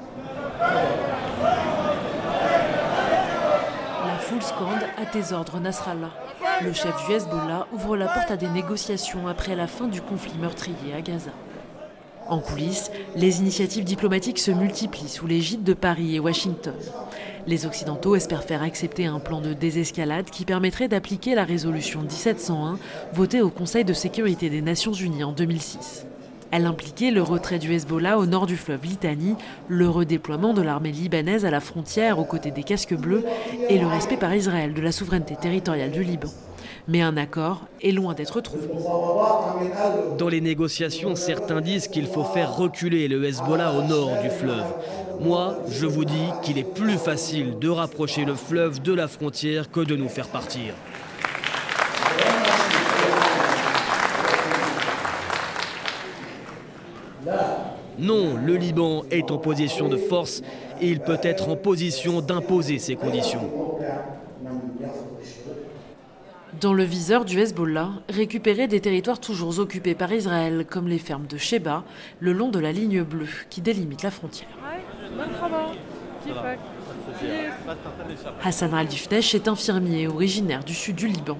La 4.05 4.19
foule 4.19 4.43
scande 4.43 4.83
à 4.95 5.07
tes 5.07 5.33
ordres, 5.33 5.59
Nasrallah. 5.59 6.11
Le 6.63 6.73
chef 6.73 7.07
du 7.07 7.13
Hezbollah 7.13 7.65
ouvre 7.73 7.97
la 7.97 8.07
porte 8.07 8.29
à 8.29 8.37
des 8.37 8.49
négociations 8.49 9.27
après 9.27 9.55
la 9.55 9.65
fin 9.65 9.87
du 9.87 9.99
conflit 9.99 10.37
meurtrier 10.39 10.93
à 10.95 11.01
Gaza. 11.01 11.31
En 12.27 12.39
coulisses, 12.39 12.91
les 13.15 13.39
initiatives 13.39 13.83
diplomatiques 13.83 14.37
se 14.37 14.51
multiplient 14.51 15.09
sous 15.09 15.25
l'égide 15.25 15.63
de 15.63 15.73
Paris 15.73 16.15
et 16.15 16.19
Washington. 16.19 16.75
Les 17.47 17.65
Occidentaux 17.65 18.15
espèrent 18.15 18.43
faire 18.43 18.61
accepter 18.61 19.07
un 19.07 19.19
plan 19.19 19.41
de 19.41 19.53
désescalade 19.53 20.29
qui 20.29 20.45
permettrait 20.45 20.87
d'appliquer 20.87 21.33
la 21.33 21.45
résolution 21.45 22.01
1701 22.01 22.77
votée 23.13 23.41
au 23.41 23.49
Conseil 23.49 23.83
de 23.83 23.93
sécurité 23.93 24.51
des 24.51 24.61
Nations 24.61 24.93
Unies 24.93 25.23
en 25.23 25.31
2006. 25.31 26.05
Elle 26.51 26.65
impliquait 26.65 27.11
le 27.11 27.23
retrait 27.23 27.59
du 27.59 27.73
Hezbollah 27.73 28.19
au 28.19 28.25
nord 28.25 28.45
du 28.45 28.57
fleuve 28.57 28.83
Litanie, 28.83 29.35
le 29.67 29.89
redéploiement 29.89 30.53
de 30.53 30.61
l'armée 30.61 30.91
libanaise 30.91 31.45
à 31.45 31.49
la 31.49 31.61
frontière 31.61 32.19
aux 32.19 32.25
côtés 32.25 32.51
des 32.51 32.63
casques 32.63 32.95
bleus 32.95 33.23
et 33.69 33.79
le 33.79 33.87
respect 33.87 34.17
par 34.17 34.35
Israël 34.35 34.73
de 34.73 34.81
la 34.81 34.91
souveraineté 34.91 35.35
territoriale 35.37 35.91
du 35.91 36.03
Liban. 36.03 36.29
Mais 36.87 37.01
un 37.01 37.17
accord 37.17 37.67
est 37.81 37.91
loin 37.91 38.13
d'être 38.13 38.41
trouvé. 38.41 38.67
Dans 40.17 40.29
les 40.29 40.41
négociations, 40.41 41.15
certains 41.15 41.61
disent 41.61 41.87
qu'il 41.87 42.07
faut 42.07 42.23
faire 42.23 42.55
reculer 42.55 43.07
le 43.07 43.23
Hezbollah 43.23 43.73
au 43.73 43.83
nord 43.83 44.11
du 44.21 44.29
fleuve. 44.29 44.65
Moi, 45.19 45.57
je 45.69 45.85
vous 45.85 46.05
dis 46.05 46.29
qu'il 46.41 46.57
est 46.57 46.63
plus 46.63 46.97
facile 46.97 47.59
de 47.59 47.69
rapprocher 47.69 48.25
le 48.25 48.35
fleuve 48.35 48.81
de 48.81 48.93
la 48.93 49.07
frontière 49.07 49.69
que 49.69 49.81
de 49.81 49.95
nous 49.95 50.09
faire 50.09 50.27
partir. 50.27 50.73
Non, 57.99 58.35
le 58.43 58.55
Liban 58.55 59.03
est 59.11 59.29
en 59.29 59.37
position 59.37 59.87
de 59.87 59.97
force 59.97 60.41
et 60.81 60.87
il 60.87 61.01
peut 61.01 61.19
être 61.21 61.49
en 61.49 61.55
position 61.55 62.21
d'imposer 62.21 62.79
ses 62.79 62.95
conditions. 62.95 63.51
Dans 66.61 66.73
le 66.75 66.83
viseur 66.83 67.25
du 67.25 67.39
Hezbollah, 67.39 67.89
récupérer 68.07 68.67
des 68.67 68.79
territoires 68.79 69.19
toujours 69.19 69.57
occupés 69.57 69.95
par 69.95 70.13
Israël, 70.13 70.63
comme 70.69 70.87
les 70.87 70.99
fermes 70.99 71.25
de 71.25 71.37
Sheba, 71.37 71.83
le 72.19 72.33
long 72.33 72.49
de 72.49 72.59
la 72.59 72.71
ligne 72.71 73.01
bleue 73.01 73.25
qui 73.49 73.61
délimite 73.61 74.03
la 74.03 74.11
frontière. 74.11 74.47
Hassan 78.43 78.73
al-Difnesh 78.73 79.35
est 79.35 79.47
infirmier 79.47 80.07
originaire 80.07 80.63
du 80.63 80.73
sud 80.73 80.95
du 80.95 81.07
Liban. 81.07 81.37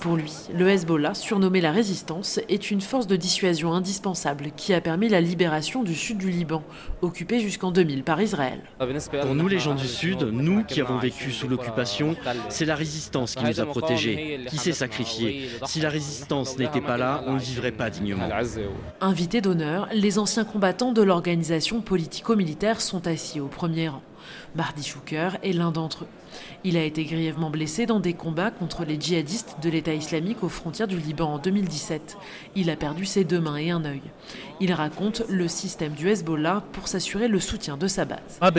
Pour 0.00 0.16
lui, 0.16 0.32
le 0.54 0.68
Hezbollah, 0.68 1.14
surnommé 1.14 1.60
la 1.60 1.72
résistance, 1.72 2.40
est 2.48 2.70
une 2.70 2.80
force 2.80 3.06
de 3.06 3.16
dissuasion 3.16 3.72
indispensable 3.72 4.50
qui 4.56 4.72
a 4.72 4.80
permis 4.80 5.08
la 5.08 5.20
libération 5.20 5.82
du 5.82 5.94
sud 5.94 6.18
du 6.18 6.30
Liban, 6.30 6.62
occupé 7.02 7.40
jusqu'en 7.40 7.70
2000 7.70 8.02
par 8.02 8.20
Israël. 8.20 8.60
Pour 9.22 9.34
nous, 9.34 9.48
les 9.48 9.58
gens 9.58 9.74
du 9.74 9.86
sud, 9.86 10.22
nous 10.22 10.64
qui 10.64 10.80
avons 10.80 10.98
vécu 10.98 11.30
sous 11.30 11.48
l'occupation, 11.48 12.16
c'est 12.48 12.64
la 12.64 12.74
résistance 12.74 13.34
qui 13.34 13.44
nous 13.44 13.60
a 13.60 13.66
protégés, 13.66 14.40
qui 14.48 14.56
s'est 14.56 14.72
sacrifiée. 14.72 15.50
Si 15.66 15.80
la 15.80 15.90
résistance 15.90 16.56
n'était 16.58 16.80
pas 16.80 16.96
là, 16.96 17.22
on 17.26 17.34
ne 17.34 17.40
vivrait 17.40 17.72
pas 17.72 17.90
dignement. 17.90 18.28
Invités 19.00 19.40
d'honneur, 19.40 19.88
les 19.92 20.18
anciens 20.18 20.44
combattants 20.44 20.92
de 20.92 21.02
l'organisation 21.02 21.80
politico-militaire 21.80 22.80
sont 22.80 23.06
assis 23.06 23.40
au 23.40 23.46
premier 23.46 23.88
rang. 23.88 24.02
Mardi 24.56 24.82
Shuker 24.82 25.36
est 25.42 25.52
l'un 25.52 25.70
d'entre 25.70 26.04
eux. 26.04 26.08
Il 26.64 26.76
a 26.76 26.84
été 26.84 27.04
grièvement 27.04 27.50
blessé 27.50 27.86
dans 27.86 28.00
des 28.00 28.14
combats 28.14 28.50
contre 28.50 28.84
les 28.84 29.00
djihadistes 29.00 29.56
de 29.62 29.70
l'État 29.70 29.94
islamique 29.94 30.42
aux 30.42 30.48
frontières 30.48 30.88
du 30.88 30.98
Liban 30.98 31.34
en 31.34 31.38
2017. 31.38 32.16
Il 32.54 32.70
a 32.70 32.76
perdu 32.76 33.04
ses 33.04 33.24
deux 33.24 33.40
mains 33.40 33.56
et 33.56 33.70
un 33.70 33.84
œil. 33.84 34.02
Il 34.60 34.72
raconte 34.72 35.22
le 35.28 35.48
système 35.48 35.92
du 35.92 36.08
Hezbollah 36.08 36.62
pour 36.72 36.86
s'assurer 36.86 37.28
le 37.28 37.40
soutien 37.40 37.76
de 37.76 37.88
sa 37.88 38.04
base. 38.04 38.38
On 38.42 38.50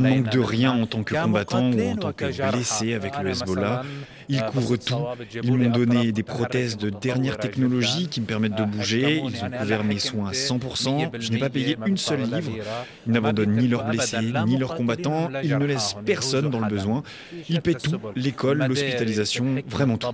ne 0.00 0.08
manque 0.08 0.30
de 0.30 0.38
rien 0.38 0.72
en 0.72 0.86
tant 0.86 1.02
que 1.02 1.14
combattant 1.14 1.70
ou 1.70 1.90
en 1.90 1.96
tant 1.96 2.12
que 2.12 2.50
blessé 2.52 2.94
avec 2.94 3.18
le 3.20 3.30
Hezbollah. 3.30 3.82
Ils 4.28 4.42
couvrent 4.44 4.76
tout. 4.76 4.94
Ils 5.42 5.58
m'ont 5.58 5.70
donné 5.70 6.12
des 6.12 6.22
prothèses 6.22 6.76
de 6.76 6.88
dernière 6.88 7.36
technologie 7.36 8.06
qui 8.06 8.20
me 8.20 8.26
permettent 8.26 8.54
de 8.54 8.64
bouger. 8.64 9.20
Ils 9.26 9.44
ont 9.44 9.50
couvert 9.50 9.82
mes 9.82 9.98
soins 9.98 10.28
à 10.28 10.32
100%. 10.32 11.10
Je 11.18 11.32
n'ai 11.32 11.38
pas 11.38 11.50
payé 11.50 11.76
une 11.84 11.96
seule 11.96 12.22
livre. 12.22 12.52
Ils 13.06 13.12
n'abandonnent 13.12 13.56
ni 13.56 13.66
leurs 13.66 13.84
blessés, 13.84 14.32
ni 14.50 14.56
leurs 14.58 14.74
combattants. 14.74 15.28
Ils 15.42 15.56
ne 15.56 15.64
laissent 15.64 15.96
personne 16.04 16.50
dans 16.50 16.60
le 16.60 16.68
besoin. 16.68 17.02
Ils 17.48 17.60
paient 17.60 17.74
tout, 17.74 17.98
l'école, 18.16 18.58
l'hospitalisation, 18.68 19.56
vraiment 19.66 19.96
tout. 19.96 20.08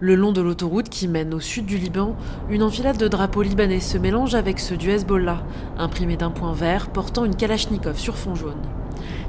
Le 0.00 0.16
long 0.16 0.32
de 0.32 0.40
l'autoroute 0.40 0.88
qui 0.88 1.06
mène 1.06 1.32
au 1.32 1.38
sud 1.38 1.64
du 1.64 1.78
Liban, 1.78 2.16
une 2.50 2.64
enfilade 2.64 2.96
de 2.96 3.06
drapeaux 3.06 3.42
libanais 3.42 3.78
se 3.78 3.96
mélange 3.98 4.34
avec 4.34 4.58
ceux 4.58 4.76
du 4.76 4.90
Hezbollah, 4.90 5.46
imprimés 5.78 6.16
d'un 6.16 6.32
point 6.32 6.52
vert 6.54 6.90
portant 6.90 7.24
une 7.24 7.36
Kalachnikov 7.36 7.96
sur 7.96 8.16
fond 8.16 8.34
jaune. 8.34 8.81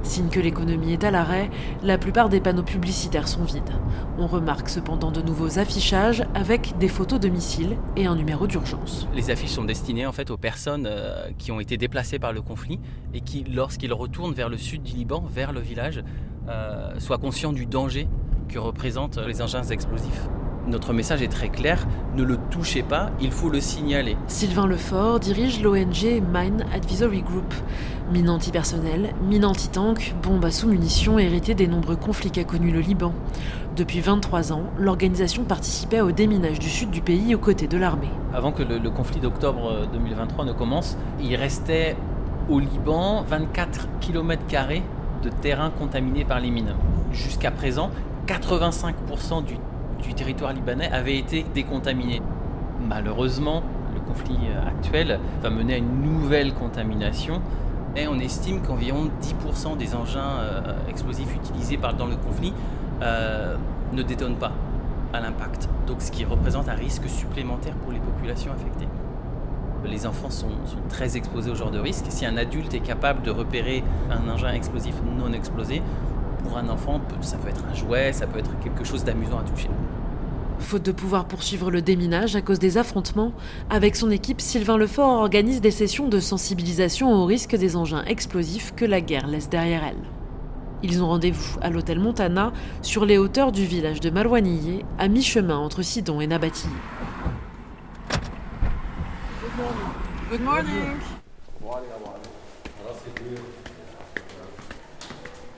Signe 0.04 0.30
que 0.30 0.40
l'économie 0.40 0.94
est 0.94 1.04
à 1.04 1.12
l'arrêt, 1.12 1.50
la 1.82 1.98
plupart 1.98 2.30
des 2.30 2.42
panneaux 2.42 2.64
publicitaires 2.64 3.28
sont 3.28 3.44
vides. 3.44 3.72
On 4.18 4.28
remarque 4.28 4.70
cependant 4.70 5.12
de 5.12 5.22
nouveaux 5.22 5.60
affichages 5.60 6.24
avec 6.36 6.78
des 6.78 6.90
photos 6.90 7.20
de 7.20 7.30
missiles 7.30 7.78
et 7.96 8.06
un 8.06 8.16
numéro 8.16 8.46
d'urgence. 8.46 9.08
Les 9.14 9.32
affiches 9.32 9.52
sont 9.52 9.64
destinées 9.64 10.06
aux 10.06 10.38
personnes 10.38 10.88
euh, 10.90 11.30
qui 11.38 11.52
ont 11.52 11.60
été 11.60 11.78
déplacées 11.78 12.20
par 12.20 12.34
le 12.34 12.42
conflit 12.42 12.80
et 13.14 13.22
qui, 13.22 13.44
lorsqu'ils 13.44 13.94
retournent 13.94 14.34
vers 14.34 14.50
le 14.50 14.58
sud 14.58 14.84
du 14.84 14.94
Liban, 14.94 15.24
vers 15.28 15.54
le 15.54 15.62
village, 15.62 16.04
euh, 16.50 17.00
soient 17.00 17.18
conscients 17.18 17.54
du 17.54 17.66
danger 17.66 18.08
que 18.50 18.60
représentent 18.60 19.18
les 19.18 19.42
engins 19.42 19.64
explosifs. 19.64 20.28
Notre 20.66 20.94
message 20.94 21.22
est 21.22 21.28
très 21.28 21.50
clair, 21.50 21.86
ne 22.16 22.24
le 22.24 22.38
touchez 22.50 22.84
pas, 22.84 23.10
il 23.20 23.32
faut 23.32 23.50
le 23.50 23.60
signaler. 23.60 24.16
Sylvain 24.28 24.66
Lefort 24.66 25.20
dirige 25.20 25.62
l'ONG 25.62 26.22
Mine 26.34 26.66
Advisory 26.74 27.22
Group. 27.22 27.54
Mine 28.14 28.30
antipersonnelle, 28.30 29.14
mine 29.28 29.44
anti-tank, 29.44 30.16
bombes 30.24 30.46
à 30.46 30.52
sous-munitions 30.52 31.20
héritées 31.20 31.54
des 31.54 31.68
nombreux 31.68 31.98
conflits 31.98 32.32
qu'a 32.32 32.46
connus 32.46 32.72
le 32.72 32.80
Liban. 32.80 33.14
Depuis 33.76 34.00
23 34.00 34.54
ans, 34.54 34.64
l'organisation 34.78 35.44
participait 35.44 36.00
au 36.00 36.12
déminage 36.12 36.60
du 36.60 36.70
sud 36.70 36.92
du 36.92 37.02
pays 37.02 37.36
aux 37.36 37.40
côtés 37.40 37.68
de 37.68 37.78
l'armée. 37.78 38.12
Avant 38.34 38.54
que 38.54 38.64
le, 38.64 38.78
le 38.78 38.90
conflit 38.90 39.20
d'octobre 39.20 39.88
2023 39.92 40.46
ne 40.46 40.54
commence, 40.54 40.98
il 41.20 41.36
restait 41.36 41.98
au 42.50 42.60
Liban 42.60 43.24
24 43.28 43.90
km 44.00 44.44
de 45.24 45.30
terrain 45.30 45.72
contaminé 45.72 46.24
par 46.24 46.40
les 46.40 46.52
mines. 46.52 46.74
Jusqu'à 47.12 47.52
présent, 47.52 47.90
85% 48.28 49.44
du 49.44 49.56
du 50.04 50.14
territoire 50.14 50.54
libanais 50.54 50.90
avait 50.92 51.18
été 51.18 51.46
décontaminé. 51.54 52.22
Malheureusement, 52.88 53.64
le 53.94 54.02
conflit 54.02 54.38
actuel 54.68 55.20
va 55.42 55.50
mener 55.50 55.76
à 55.76 55.78
une 55.78 56.02
nouvelle 56.02 56.54
contamination 56.54 57.42
et 57.96 58.08
on 58.08 58.20
estime 58.20 58.62
qu'environ 58.62 59.10
10% 59.22 59.78
des 59.78 59.96
engins 59.96 60.40
euh, 60.40 60.74
explosifs 60.90 61.34
utilisés 61.36 61.78
dans 61.78 62.08
le 62.08 62.16
conflit 62.16 62.54
euh, 63.02 63.56
ne 63.94 64.02
détonnent 64.02 64.38
pas 64.38 64.52
à 65.14 65.20
l'impact, 65.20 65.70
donc 65.86 66.02
ce 66.02 66.12
qui 66.12 66.26
représente 66.26 66.70
un 66.70 66.74
risque 66.74 67.08
supplémentaire 67.08 67.76
pour 67.76 67.92
les 67.92 68.00
populations 68.00 68.52
affectées. 68.52 68.88
Les 69.86 70.08
enfants 70.08 70.32
sont, 70.32 70.48
sont, 70.66 70.78
très 70.90 71.18
exposés 71.18 71.52
au 71.52 71.56
genre 71.56 71.70
de 71.70 71.78
risque. 71.78 72.06
Si 72.10 72.26
un 72.26 72.38
adulte 72.38 72.74
est 72.74 72.80
capable 72.80 73.22
de 73.22 73.30
repérer 73.30 73.84
un 74.10 74.28
engin 74.30 74.54
explosif 74.54 74.96
non 75.18 75.32
explosé, 75.34 75.84
pour 76.44 76.58
un 76.58 76.68
enfant, 76.70 77.02
ça 77.22 77.38
peut 77.38 77.50
être 77.50 77.64
un 77.70 77.74
jouet, 77.74 78.12
ça 78.14 78.28
peut 78.28 78.40
être 78.40 78.58
quelque 78.60 78.84
chose 78.84 79.04
d'amusant 79.04 79.40
à 79.40 79.44
toucher. 79.44 79.70
Faute 80.64 80.84
de 80.84 80.92
pouvoir 80.94 81.26
poursuivre 81.28 81.70
le 81.70 81.82
déminage 81.82 82.36
à 82.38 82.42
cause 82.42 82.58
des 82.58 82.78
affrontements, 82.78 83.34
avec 83.70 83.98
son 83.98 84.10
équipe, 84.10 84.40
Sylvain 84.40 84.78
Lefort 84.78 85.20
organise 85.20 85.60
des 85.60 85.72
sessions 85.72 86.08
de 86.08 86.20
sensibilisation 86.20 87.14
au 87.14 87.26
risque 87.26 87.56
des 87.56 87.76
engins 87.76 88.04
explosifs 88.06 88.74
que 88.74 88.86
la 88.86 89.02
guerre 89.02 89.28
laisse 89.28 89.50
derrière 89.50 89.84
elle. 89.84 90.02
Ils 90.82 91.04
ont 91.04 91.08
rendez-vous 91.08 91.60
à 91.62 91.70
l'hôtel 91.70 92.00
Montana, 92.00 92.54
sur 92.82 93.06
les 93.06 93.18
hauteurs 93.18 93.52
du 93.52 93.66
village 93.66 94.00
de 94.00 94.10
Malouanillé, 94.10 94.86
à 94.98 95.10
mi-chemin 95.10 95.58
entre 95.58 95.82
Sidon 95.82 96.22
et 96.22 96.28
Nabati. 96.28 96.68
Good 100.32 100.42
morning. 100.42 100.98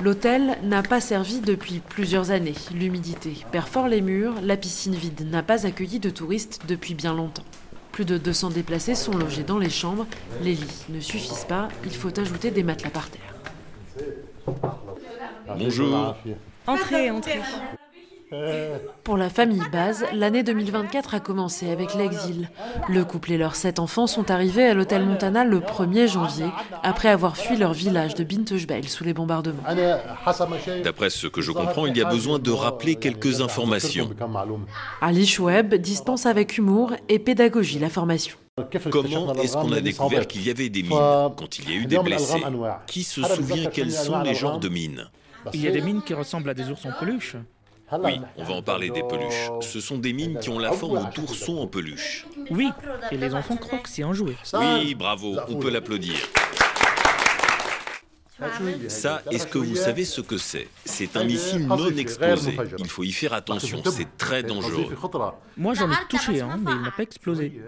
L'hôtel 0.06 0.60
n'a 0.62 0.84
pas 0.84 1.02
servi 1.02 1.40
depuis 1.40 1.80
plusieurs 1.80 2.30
années. 2.30 2.54
L'humidité 2.72 3.38
perfore 3.52 3.88
les 3.88 4.02
murs, 4.02 4.36
la 4.44 4.56
piscine 4.56 4.94
vide 4.94 5.28
n'a 5.32 5.42
pas 5.42 5.66
accueilli 5.66 5.98
de 5.98 6.12
touristes 6.12 6.62
depuis 6.68 6.94
bien 6.94 7.16
longtemps. 7.16 7.42
Plus 7.92 8.06
de 8.06 8.20
200 8.20 8.52
déplacés 8.52 8.94
sont 8.94 9.18
logés 9.18 9.42
dans 9.42 9.58
les 9.58 9.72
chambres. 9.72 10.06
Les 10.44 10.54
lits 10.54 10.86
ne 10.90 11.00
suffisent 11.00 11.48
pas, 11.50 11.70
il 11.86 11.96
faut 11.96 12.20
ajouter 12.20 12.52
des 12.52 12.62
matelas 12.62 12.92
par 12.92 13.10
terre. 13.10 13.34
Bonjour. 15.58 16.16
Entrez, 16.68 17.10
entrez. 17.10 17.40
Pour 19.04 19.18
la 19.18 19.30
famille 19.30 19.62
Baz, 19.72 20.04
l'année 20.14 20.44
2024 20.44 21.14
a 21.14 21.20
commencé 21.20 21.70
avec 21.70 21.94
l'exil. 21.94 22.50
Le 22.90 23.06
couple 23.06 23.34
et 23.34 23.38
leurs 23.38 23.56
sept 23.56 23.80
enfants 23.80 24.08
sont 24.08 24.32
arrivés 24.32 24.66
à 24.66 24.74
l'hôtel 24.74 25.06
Montana 25.06 25.44
le 25.44 25.60
1er 25.60 26.08
janvier, 26.08 26.48
après 26.82 27.10
avoir 27.10 27.38
fui 27.38 27.56
leur 27.56 27.74
village 27.74 28.16
de 28.16 28.24
Bintejbel 28.24 28.88
sous 28.90 29.04
les 29.04 29.14
bombardements. 29.14 29.64
D'après 30.84 31.10
ce 31.10 31.28
que 31.28 31.42
je 31.42 31.52
comprends, 31.52 31.86
il 31.86 31.96
y 31.96 32.02
a 32.02 32.10
besoin 32.10 32.40
de 32.40 32.52
rappeler 32.52 32.96
quelques 32.96 33.42
informations. 33.42 34.10
Ali 35.02 35.28
Choueb 35.28 35.76
dispense 35.76 36.26
avec 36.26 36.58
humour 36.58 36.94
et 37.10 37.20
pédagogie 37.20 37.80
la 37.80 37.90
formation. 37.90 38.38
Comment 38.90 39.34
est-ce 39.36 39.54
qu'on 39.54 39.72
a 39.74 39.82
découvert 39.82 40.28
qu'il 40.28 40.46
y 40.46 40.50
avait 40.50 40.70
des 40.70 40.84
mines 40.84 41.32
quand 41.38 41.60
il 41.60 41.70
y 41.70 41.74
a 41.74 41.76
eu 41.76 41.86
des 41.86 42.00
blessés? 42.00 42.42
Qui 42.88 43.04
se 43.04 43.22
souvient 43.22 43.70
quels 43.70 43.92
sont 43.92 44.22
les 44.22 44.34
genres 44.34 44.60
de 44.60 44.70
mines? 44.70 45.10
Il 45.54 45.62
y 45.62 45.68
a 45.68 45.72
des 45.72 45.82
mines 45.82 46.02
qui 46.02 46.14
ressemblent 46.14 46.50
à 46.50 46.54
des 46.54 46.72
ours 46.72 46.86
en 46.86 46.92
peluche. 47.00 47.36
Oui, 47.92 48.20
on 48.38 48.44
va 48.44 48.54
en 48.56 48.62
parler 48.62 48.90
des 48.90 49.04
peluches. 49.04 49.50
Ce 49.62 49.80
sont 49.80 49.98
des 49.98 50.14
mines 50.14 50.40
qui 50.40 50.50
ont 50.50 50.60
la 50.60 50.72
forme 50.72 51.10
d'oursons 51.16 51.58
en 51.58 51.68
peluche. 51.68 52.26
Oui, 52.50 52.70
et 53.12 53.18
les 53.18 53.34
enfants 53.34 53.58
croient 53.58 53.80
que 53.80 53.90
c'est 53.90 54.04
un 54.04 54.14
jouet. 54.14 54.36
Oui, 54.54 54.96
bravo, 54.96 55.36
on 55.48 55.56
peut 55.56 55.70
l'applaudir. 55.70 56.16
Ça, 58.90 59.22
est-ce 59.32 59.48
que 59.48 59.58
vous 59.58 59.76
savez 59.76 60.04
ce 60.04 60.20
que 60.22 60.38
c'est 60.38 60.68
C'est 60.84 61.16
un 61.16 61.24
missile 61.24 61.66
non 61.66 61.90
explosé. 61.90 62.58
Il 62.78 62.90
faut 62.90 63.04
y 63.04 63.12
faire 63.12 63.34
attention, 63.34 63.82
c'est 63.90 64.18
très 64.18 64.44
dangereux. 64.44 64.88
Moi 65.58 65.74
j'en 65.74 65.90
ai 65.90 65.96
touché 66.10 66.42
un, 66.42 66.58
mais 66.58 66.72
il 66.72 66.82
n'a 66.82 66.92
pas 66.92 67.04
explosé. 67.04 67.62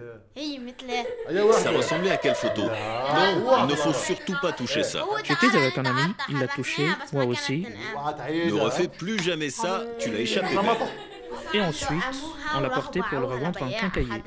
Ça 1.54 1.72
ressemblait 1.72 2.12
à 2.12 2.18
quelle 2.18 2.36
photo 2.36 2.64
Non, 2.64 3.64
il 3.64 3.68
ne 3.68 3.76
faut 3.76 3.94
surtout 3.94 4.36
pas 4.42 4.52
toucher 4.52 4.84
ça. 4.84 5.04
J'étais 5.24 5.56
avec 5.58 5.78
un 5.78 5.86
ami, 5.86 6.14
il 6.30 6.40
l'a 6.40 6.48
touché, 6.48 6.88
moi 7.14 7.26
aussi. 7.26 7.66
Ne 8.30 8.54
refais 8.54 8.88
plus 8.88 9.22
jamais 9.24 9.50
ça, 9.50 9.84
tu 10.00 10.12
l'as 10.12 10.20
échappé. 10.20 10.56
Et 11.54 11.62
ensuite, 11.62 12.02
on 12.56 12.60
l'a 12.60 12.70
porté 12.70 13.00
pour 13.10 13.20
le 13.20 13.26
revendre 13.26 13.64
à 13.64 13.66
un 13.66 13.72
quincaillier. 13.72 14.24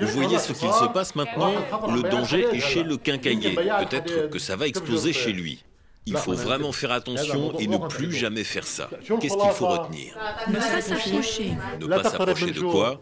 Vous 0.00 0.06
voyez 0.08 0.38
ce 0.38 0.52
qu'il 0.52 0.72
se 0.72 0.84
passe 0.86 1.14
maintenant? 1.14 1.52
Le 1.94 2.02
danger 2.02 2.46
est 2.52 2.60
chez 2.60 2.82
le 2.82 2.96
quincaillier. 2.96 3.54
Peut-être 3.54 4.30
que 4.30 4.38
ça 4.38 4.56
va 4.56 4.66
exploser 4.66 5.12
chez 5.12 5.32
lui. 5.32 5.64
Il 6.04 6.16
faut 6.16 6.34
vraiment 6.34 6.72
faire 6.72 6.90
attention 6.90 7.56
et 7.58 7.66
ne 7.68 7.78
plus 7.78 8.12
jamais 8.12 8.42
faire 8.44 8.66
ça. 8.66 8.88
Qu'est-ce 9.20 9.36
qu'il 9.36 9.50
faut 9.52 9.68
retenir? 9.68 10.14
Ne 10.48 10.54
pas 10.54 10.80
s'approcher. 10.80 11.52
Ne 11.80 11.86
pas 11.86 12.02
s'approcher 12.02 12.50
de 12.50 12.60
quoi? 12.60 13.00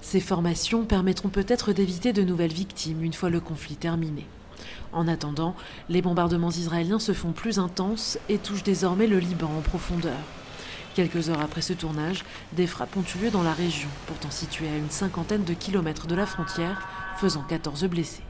Ces 0.00 0.20
formations 0.20 0.84
permettront 0.84 1.28
peut-être 1.28 1.72
d'éviter 1.72 2.12
de 2.12 2.22
nouvelles 2.22 2.52
victimes 2.52 3.02
une 3.02 3.12
fois 3.12 3.28
le 3.28 3.40
conflit 3.40 3.74
terminé. 3.74 4.24
En 4.92 5.08
attendant, 5.08 5.56
les 5.88 6.00
bombardements 6.00 6.50
israéliens 6.50 7.00
se 7.00 7.12
font 7.12 7.32
plus 7.32 7.58
intenses 7.58 8.16
et 8.28 8.38
touchent 8.38 8.62
désormais 8.62 9.08
le 9.08 9.18
Liban 9.18 9.50
en 9.58 9.60
profondeur. 9.60 10.14
Quelques 10.96 11.28
heures 11.28 11.42
après 11.42 11.60
ce 11.60 11.74
tournage, 11.74 12.24
des 12.54 12.66
frappes 12.66 12.96
ont 12.96 13.02
eu 13.02 13.24
lieu 13.24 13.30
dans 13.30 13.42
la 13.42 13.52
région, 13.52 13.90
pourtant 14.06 14.30
située 14.30 14.66
à 14.66 14.78
une 14.78 14.88
cinquantaine 14.88 15.44
de 15.44 15.52
kilomètres 15.52 16.06
de 16.06 16.14
la 16.14 16.24
frontière, 16.24 16.88
faisant 17.18 17.42
14 17.42 17.84
blessés. 17.84 18.22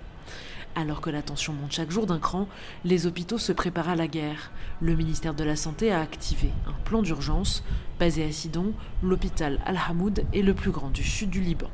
Alors 0.79 1.01
que 1.01 1.09
la 1.09 1.23
tension 1.23 1.55
monte 1.55 1.73
chaque 1.73 1.91
jour 1.91 2.05
d'un 2.05 2.19
cran, 2.19 2.47
les 2.85 3.07
hôpitaux 3.07 3.39
se 3.39 3.51
préparent 3.51 3.89
à 3.89 3.97
la 3.97 4.09
guerre. 4.09 4.51
Le 4.83 4.95
ministère 4.95 5.33
de 5.33 5.43
la 5.43 5.57
Santé 5.57 5.91
a 5.91 6.03
activé 6.03 6.51
un 6.67 6.75
plan 6.85 7.01
d'urgence. 7.01 7.65
Basé 7.99 8.23
à 8.27 8.31
Sidon, 8.31 8.75
l'hôpital 9.03 9.59
Al-Hamoud 9.65 10.27
est 10.35 10.43
le 10.43 10.53
plus 10.53 10.71
grand 10.71 10.91
du 10.91 11.03
sud 11.03 11.31
du 11.31 11.41
Liban. 11.41 11.71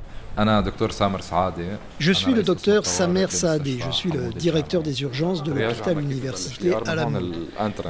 Je 1.98 2.12
suis 2.12 2.32
le 2.32 2.44
docteur 2.44 2.86
Samer 2.86 3.26
Saadé, 3.28 3.80
je 3.84 3.90
suis 3.90 4.12
le 4.12 4.30
directeur 4.30 4.84
des 4.84 5.02
urgences 5.02 5.42
de 5.42 5.52
l'hôpital 5.52 6.00
universitaire 6.00 6.80
Al-Hamoud. 6.86 7.34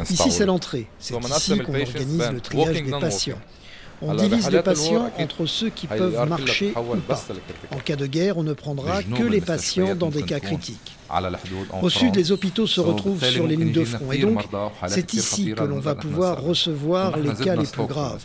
Ici, 0.09 0.31
c'est 0.31 0.47
l'entrée. 0.47 0.89
C'est 0.99 1.15
ici 1.23 1.59
qu'on 1.59 1.75
organise 1.75 2.31
le 2.33 2.41
triage 2.41 2.83
des 2.83 2.91
patients. 2.91 3.39
On 4.03 4.15
divise 4.15 4.51
les 4.51 4.63
patients 4.63 5.11
entre 5.19 5.47
ceux 5.47 5.71
qui 5.71 5.87
peuvent 5.87 6.29
marcher 6.29 6.75
ou 6.77 6.97
pas. 6.97 7.21
En 7.71 7.79
cas 7.79 7.97
de 7.97 8.07
guerre, 8.07 8.37
on 8.39 8.43
ne 8.43 8.53
prendra 8.53 9.03
que 9.03 9.23
les 9.23 9.41
patients 9.41 9.95
dans 9.95 10.11
des 10.11 10.23
cas 10.23 10.41
critiques. 10.41 10.97
Au 11.83 11.91
sud, 11.91 12.17
les 12.17 12.33
hôpitaux 12.33 12.67
se 12.67 12.81
retrouvent 12.81 13.23
sur 13.23 13.47
les 13.47 13.57
lignes 13.57 13.73
de 13.73 13.85
front 13.85 14.13
et 14.13 14.19
donc 14.19 14.45
c'est 14.87 15.13
ici 15.15 15.53
que 15.55 15.65
l'on 15.65 15.79
va 15.79 15.95
pouvoir 15.95 16.43
recevoir 16.43 17.19
les 17.19 17.35
cas 17.35 17.57
les 17.57 17.67
plus 17.67 17.87
graves. 17.87 18.25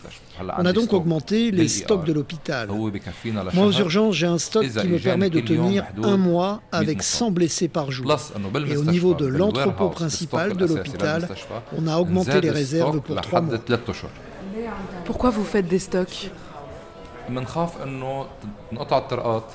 On 0.58 0.64
a 0.64 0.72
donc 0.72 0.92
augmenté 0.92 1.50
les 1.50 1.68
stocks 1.68 2.04
de 2.04 2.12
l'hôpital. 2.12 2.68
Moi, 3.52 3.66
aux 3.66 3.72
urgences, 3.72 4.14
j'ai 4.14 4.26
un 4.26 4.38
stock 4.38 4.66
qui 4.68 4.88
me 4.88 4.98
permet 4.98 5.30
de 5.30 5.40
tenir 5.40 5.84
un 6.02 6.16
mois 6.16 6.62
avec 6.72 7.02
100 7.02 7.30
blessés 7.30 7.68
par 7.68 7.90
jour. 7.90 8.10
Et 8.68 8.76
au 8.76 8.84
niveau 8.84 9.14
de 9.14 9.26
l'entrepôt 9.26 9.90
principal 9.90 10.56
de 10.56 10.64
l'hôpital, 10.64 11.28
on 11.76 11.86
a 11.86 11.96
augmenté 11.98 12.40
les 12.40 12.50
réserves 12.50 13.00
pour 13.00 13.20
trois 13.20 13.40
mois. 13.40 13.58
Pourquoi 15.04 15.30
vous 15.30 15.44
faites 15.44 15.68
des 15.68 15.78
stocks 15.78 16.30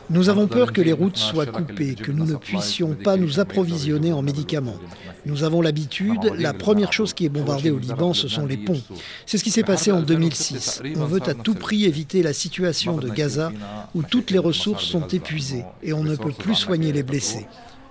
nous 0.10 0.29
avons 0.29 0.48
peur 0.48 0.74
que 0.74 0.82
les 0.82 0.93
routes 0.93 1.17
soient 1.17 1.46
coupées, 1.46 1.96
que 1.96 2.12
nous 2.12 2.25
ne 2.25 2.36
puissions 2.36 2.96
pas 2.96 3.17
nous 3.17 3.39
approvisionner 3.39 4.13
en 4.13 4.22
médicaments. 4.22 4.77
Nous 5.25 5.43
avons 5.43 5.62
l'habitude, 5.62 6.34
la 6.38 6.53
première 6.53 6.93
chose 6.93 7.13
qui 7.13 7.25
est 7.25 7.29
bombardée 7.29 7.72
au 7.72 7.79
Liban, 7.79 8.13
ce 8.13 8.27
sont 8.27 8.46
les 8.46 8.58
ponts. 8.58 8.82
C'est 9.25 9.38
ce 9.38 9.43
qui 9.43 9.51
s'est 9.51 9.63
passé 9.63 9.91
en 9.91 10.01
2006. 10.01 10.84
On 10.98 11.05
veut 11.05 11.22
à 11.27 11.34
tout 11.34 11.55
prix 11.55 11.86
éviter 11.86 12.22
la 12.22 12.34
situation 12.34 12.98
de 12.98 13.10
Gaza 13.10 13.51
où 13.96 14.03
toutes 14.03 14.32
les 14.32 14.39
ressources 14.39 14.86
sont 14.86 15.08
épuisées 15.08 15.65
et 15.82 15.93
on 15.93 16.03
ne 16.03 16.15
peut 16.15 16.32
plus 16.32 16.55
soigner 16.55 16.91
les 16.91 17.03
blessés. 17.03 17.48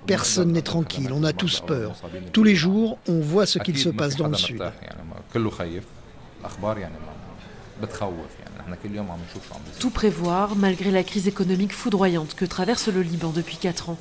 Personne 0.07 0.53
n'est 0.53 0.63
tranquille, 0.63 1.11
on 1.13 1.23
a 1.23 1.33
tous 1.33 1.61
peur. 1.61 1.95
Tous 2.33 2.43
les 2.45 2.57
jours, 2.57 2.99
on 3.09 3.21
voit 3.21 3.47
ce 3.47 3.59
qu'il 3.59 3.79
se 3.79 3.89
passe 3.89 4.17
dans 4.17 4.29
le 4.29 4.35
sud. 4.35 4.63
Tout 9.81 9.91
prévoir 9.91 10.55
malgré 10.57 10.91
la 10.91 11.03
crise 11.03 11.27
économique 11.27 11.73
foudroyante 11.73 12.35
que 12.35 12.45
traverse 12.45 12.89
le 12.89 13.03
Liban 13.03 13.31
depuis 13.31 13.57
4 13.57 13.91
ans. 13.91 13.99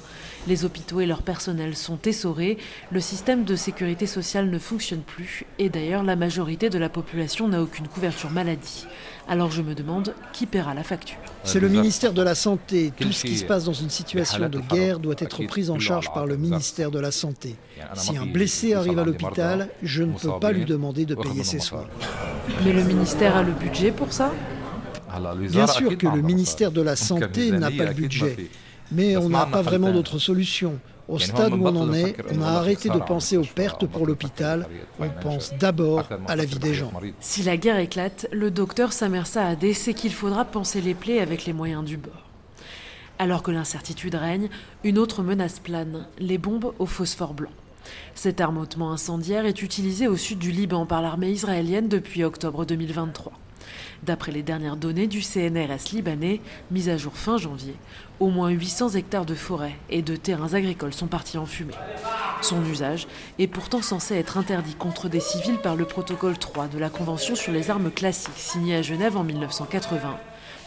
Les 0.48 0.66
hôpitaux 0.66 1.02
et 1.02 1.06
leur 1.06 1.22
personnel 1.22 1.76
sont 1.76 2.00
essorés, 2.06 2.58
le 2.92 3.00
système 3.00 3.44
de 3.44 3.56
sécurité 3.56 4.08
sociale 4.08 4.50
ne 4.50 4.58
fonctionne 4.58 5.02
plus 5.02 5.46
et 5.60 5.70
d'ailleurs 5.70 6.04
la 6.04 6.16
majorité 6.16 6.70
de 6.70 6.80
la 6.80 6.90
population 6.90 7.48
n'a 7.48 7.62
aucune 7.62 7.88
couverture 7.88 8.32
maladie. 8.32 8.88
Alors 9.28 9.52
je 9.52 9.62
me 9.62 9.76
demande 9.76 10.16
qui 10.34 10.48
paiera 10.48 10.74
la 10.74 10.84
facture? 10.84 11.18
C'est 11.44 11.60
le 11.60 11.70
ministère 11.70 12.12
de 12.14 12.24
la 12.24 12.34
Santé. 12.34 12.92
Tout 13.00 13.12
ce 13.12 13.24
qui 13.24 13.38
se 13.38 13.46
passe 13.46 13.66
dans 13.66 13.74
une 13.74 13.92
situation 13.92 14.50
de 14.50 14.60
guerre 14.60 15.00
doit 15.00 15.16
être 15.20 15.46
pris 15.46 15.70
en 15.70 15.78
charge 15.78 16.12
par 16.12 16.26
le 16.26 16.38
ministère 16.38 16.90
de 16.90 17.00
la 17.00 17.12
Santé. 17.12 17.56
Si 17.94 18.18
un 18.18 18.26
blessé 18.26 18.74
arrive 18.74 18.98
à 18.98 19.06
l'hôpital, 19.06 19.70
je 19.84 20.04
ne 20.04 20.14
peux 20.14 20.40
pas 20.40 20.52
lui 20.52 20.66
demander 20.66 21.06
de 21.06 21.14
payer 21.16 21.44
ses 21.44 21.60
soins. 21.60 21.86
Mais 22.66 22.74
le 22.74 22.84
ministère 22.84 23.38
a 23.38 23.44
le 23.44 23.52
budget 23.52 23.92
pour 23.92 24.12
ça? 24.12 24.34
Bien 25.52 25.68
sûr 25.68 25.98
que 25.98 26.08
le 26.08 26.22
ministère 26.22 26.72
de 26.72 26.82
la 26.82 26.96
Santé 26.96 27.52
n'a 27.52 27.70
pas 27.70 27.86
le 27.86 27.94
budget, 27.94 28.38
mais 28.92 29.18
on 29.18 29.30
n'a 29.30 29.46
pas 29.46 29.62
vraiment 29.62 29.92
d'autre 29.92 30.20
solution. 30.20 30.80
Au 31.08 31.20
stade 31.20 31.54
où 31.54 31.66
on 31.66 31.76
en 31.76 31.94
est, 31.94 32.16
on 32.34 32.42
a 32.42 32.48
arrêté 32.48 32.90
de 32.90 32.98
penser 32.98 33.36
aux 33.36 33.44
pertes 33.44 33.86
pour 33.86 34.06
l'hôpital, 34.06 34.68
on 35.00 35.10
pense 35.10 35.54
d'abord 35.60 36.08
à 36.28 36.36
la 36.36 36.46
vie 36.46 36.60
des 36.60 36.74
gens. 36.74 36.92
Si 37.20 37.44
la 37.44 37.58
guerre 37.58 37.80
éclate, 37.80 38.28
le 38.32 38.50
docteur 38.50 38.94
Samer 38.94 39.26
Saadé 39.26 39.74
sait 39.74 39.94
qu'il 39.94 40.14
faudra 40.14 40.46
penser 40.46 40.80
les 40.80 40.94
plaies 40.94 41.20
avec 41.20 41.46
les 41.46 41.54
moyens 41.54 41.84
du 41.84 41.98
bord. 41.98 42.30
Alors 43.20 43.44
que 43.44 43.52
l'incertitude 43.52 44.16
règne, 44.16 44.50
une 44.84 44.98
autre 44.98 45.22
menace 45.22 45.60
plane, 45.60 46.08
les 46.18 46.38
bombes 46.38 46.74
au 46.80 46.86
phosphore 46.86 47.34
blanc. 47.34 47.52
Cet 48.16 48.40
armement 48.40 48.92
incendiaire 48.92 49.46
est 49.46 49.62
utilisé 49.62 50.08
au 50.08 50.16
sud 50.16 50.40
du 50.40 50.52
Liban 50.52 50.86
par 50.86 51.02
l'armée 51.02 51.32
israélienne 51.32 51.90
depuis 51.90 52.24
octobre 52.24 52.66
2023. 52.66 53.34
D'après 54.04 54.32
les 54.32 54.42
dernières 54.42 54.78
données 54.78 55.06
du 55.06 55.22
CNRS 55.22 55.92
libanais, 55.94 56.42
mises 56.72 56.90
à 56.90 56.98
jour 56.98 57.14
fin 57.14 57.38
janvier, 57.38 57.76
au 58.20 58.30
moins 58.30 58.50
800 58.50 58.90
hectares 58.90 59.28
de 59.28 59.36
forêts 59.36 59.76
et 59.90 60.02
de 60.02 60.16
terrains 60.16 60.56
agricoles 60.56 60.94
sont 60.94 61.08
partis 61.08 61.38
en 61.38 61.46
fumée. 61.46 61.76
Son 62.42 62.66
usage 62.66 63.08
est 63.38 63.46
pourtant 63.48 63.84
censé 63.84 64.16
être 64.16 64.38
interdit 64.40 64.74
contre 64.74 65.08
des 65.08 65.20
civils 65.20 65.60
par 65.60 65.76
le 65.76 65.86
protocole 65.86 66.38
3 66.38 66.68
de 66.68 66.80
la 66.80 66.90
Convention 66.90 67.36
sur 67.36 67.52
les 67.52 67.70
armes 67.70 67.92
classiques 67.92 68.32
signé 68.38 68.76
à 68.76 68.82
Genève 68.82 69.18
en 69.18 69.24
1980, 69.24 70.18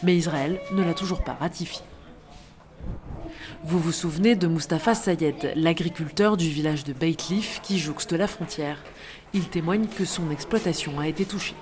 mais 0.03 0.15
Israël 0.15 0.59
ne 0.71 0.83
l'a 0.83 0.93
toujours 0.93 1.21
pas 1.21 1.33
ratifié. 1.33 1.81
Vous 3.65 3.79
vous 3.79 3.91
souvenez 3.91 4.35
de 4.35 4.47
Mustapha 4.47 4.95
Sayed, 4.95 5.53
l'agriculteur 5.55 6.37
du 6.37 6.47
village 6.47 6.85
de 6.85 6.93
Beitlif 6.93 7.59
qui 7.63 7.79
jouxte 7.79 8.13
la 8.13 8.27
frontière. 8.27 8.77
Il 9.33 9.49
témoigne 9.49 9.87
que 9.87 10.05
son 10.05 10.31
exploitation 10.31 10.99
a 10.99 11.07
été 11.07 11.25
touchée. 11.25 11.55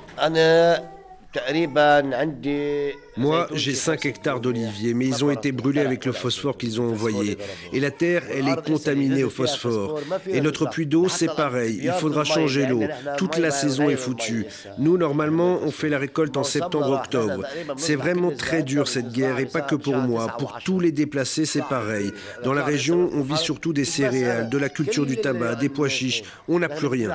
Moi, 3.17 3.48
j'ai 3.54 3.74
5 3.74 4.06
hectares 4.06 4.39
d'oliviers, 4.39 4.93
mais 4.93 5.06
ils 5.06 5.24
ont 5.24 5.32
été 5.32 5.52
brûlés 5.52 5.82
avec 5.82 6.06
le 6.06 6.12
phosphore 6.12 6.58
qu'ils 6.58 6.80
ont 6.80 6.89
envoyé. 6.91 7.38
Et 7.72 7.80
la 7.80 7.91
terre, 7.91 8.24
elle 8.32 8.48
est 8.48 8.65
contaminée 8.65 9.24
au 9.24 9.30
phosphore. 9.30 10.00
Et 10.28 10.41
notre 10.41 10.69
puits 10.69 10.86
d'eau, 10.86 11.10
c'est 11.10 11.34
pareil. 11.34 11.80
Il 11.84 11.91
faudra 11.91 12.24
changer 12.24 12.65
l'eau. 12.65 12.84
Toute 13.17 13.38
la 13.38 13.52
saison 13.52 13.89
est 13.89 13.96
foutue. 13.96 14.46
Nous, 14.78 14.98
normalement, 14.98 15.60
on 15.63 15.72
fait 15.72 15.89
la 15.89 15.98
récolte 15.98 16.38
en 16.38 16.43
septembre-octobre. 16.43 17.43
C'est 17.78 17.96
vraiment 17.96 18.32
très 18.32 18.63
dur 18.63 18.88
cette 18.88 19.12
guerre, 19.12 19.39
et 19.39 19.46
pas 19.46 19.62
que 19.62 19.76
pour 19.76 19.96
moi. 19.96 20.36
Pour 20.38 20.60
tous 20.63 20.80
les 20.80 20.91
déplacés, 20.91 21.46
c'est 21.46 21.63
pareil. 21.63 22.12
Dans 22.43 22.54
la 22.54 22.63
région, 22.63 23.10
on 23.13 23.22
vit 23.22 23.38
surtout 23.38 23.74
des 23.74 23.86
céréales, 23.86 24.50
de 24.50 24.58
la 24.58 24.69
culture 24.69 25.06
du 25.06 25.17
tabac, 25.17 25.56
des 25.56 25.69
pois 25.69 25.89
chiches. 25.89 26.24
On 26.48 26.60
n'a 26.60 26.69
plus 26.69 26.88
rien. 26.88 27.10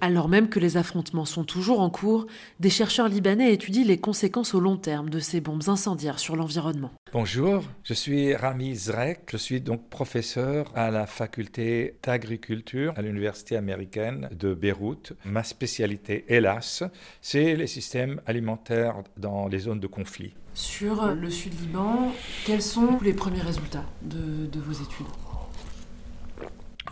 Alors 0.00 0.28
même 0.28 0.48
que 0.48 0.58
les 0.58 0.76
affrontements 0.76 1.24
sont 1.24 1.44
toujours 1.44 1.80
en 1.80 1.90
cours, 1.90 2.26
des 2.60 2.70
chercheurs 2.70 3.08
libanais 3.08 3.52
étudient 3.52 3.84
les 3.84 3.98
conséquences 3.98 4.54
au 4.54 4.60
long 4.60 4.76
terme 4.76 5.10
de 5.10 5.20
ces 5.20 5.40
bombes 5.40 5.68
incendiaires 5.68 6.18
sur 6.18 6.36
l'environnement. 6.36 6.90
Bonjour, 7.12 7.62
je 7.84 7.94
suis 7.94 8.34
Rami 8.34 8.74
Zrek, 8.74 9.20
je 9.30 9.36
suis 9.36 9.60
donc 9.60 9.88
professeur 9.88 10.70
à 10.74 10.90
la 10.90 11.06
faculté 11.06 11.96
d'agriculture 12.02 12.92
à 12.96 13.02
l'université 13.02 13.56
américaine 13.56 14.28
de 14.32 14.54
Beyrouth. 14.54 15.12
Ma 15.24 15.42
spécialité, 15.42 16.24
hélas, 16.28 16.82
c'est 17.22 17.56
les 17.56 17.66
systèmes 17.66 18.20
alimentaires 18.26 18.96
dans 19.16 19.48
les 19.48 19.60
zones 19.60 19.80
de 19.80 19.86
conflit. 19.86 20.34
Sur 20.54 21.14
le 21.14 21.30
sud 21.30 21.52
Liban, 21.60 22.12
quels 22.44 22.62
sont 22.62 22.98
les 23.00 23.14
premiers 23.14 23.42
résultats 23.42 23.84
de 24.02 24.60
vos 24.60 24.72
études? 24.72 25.06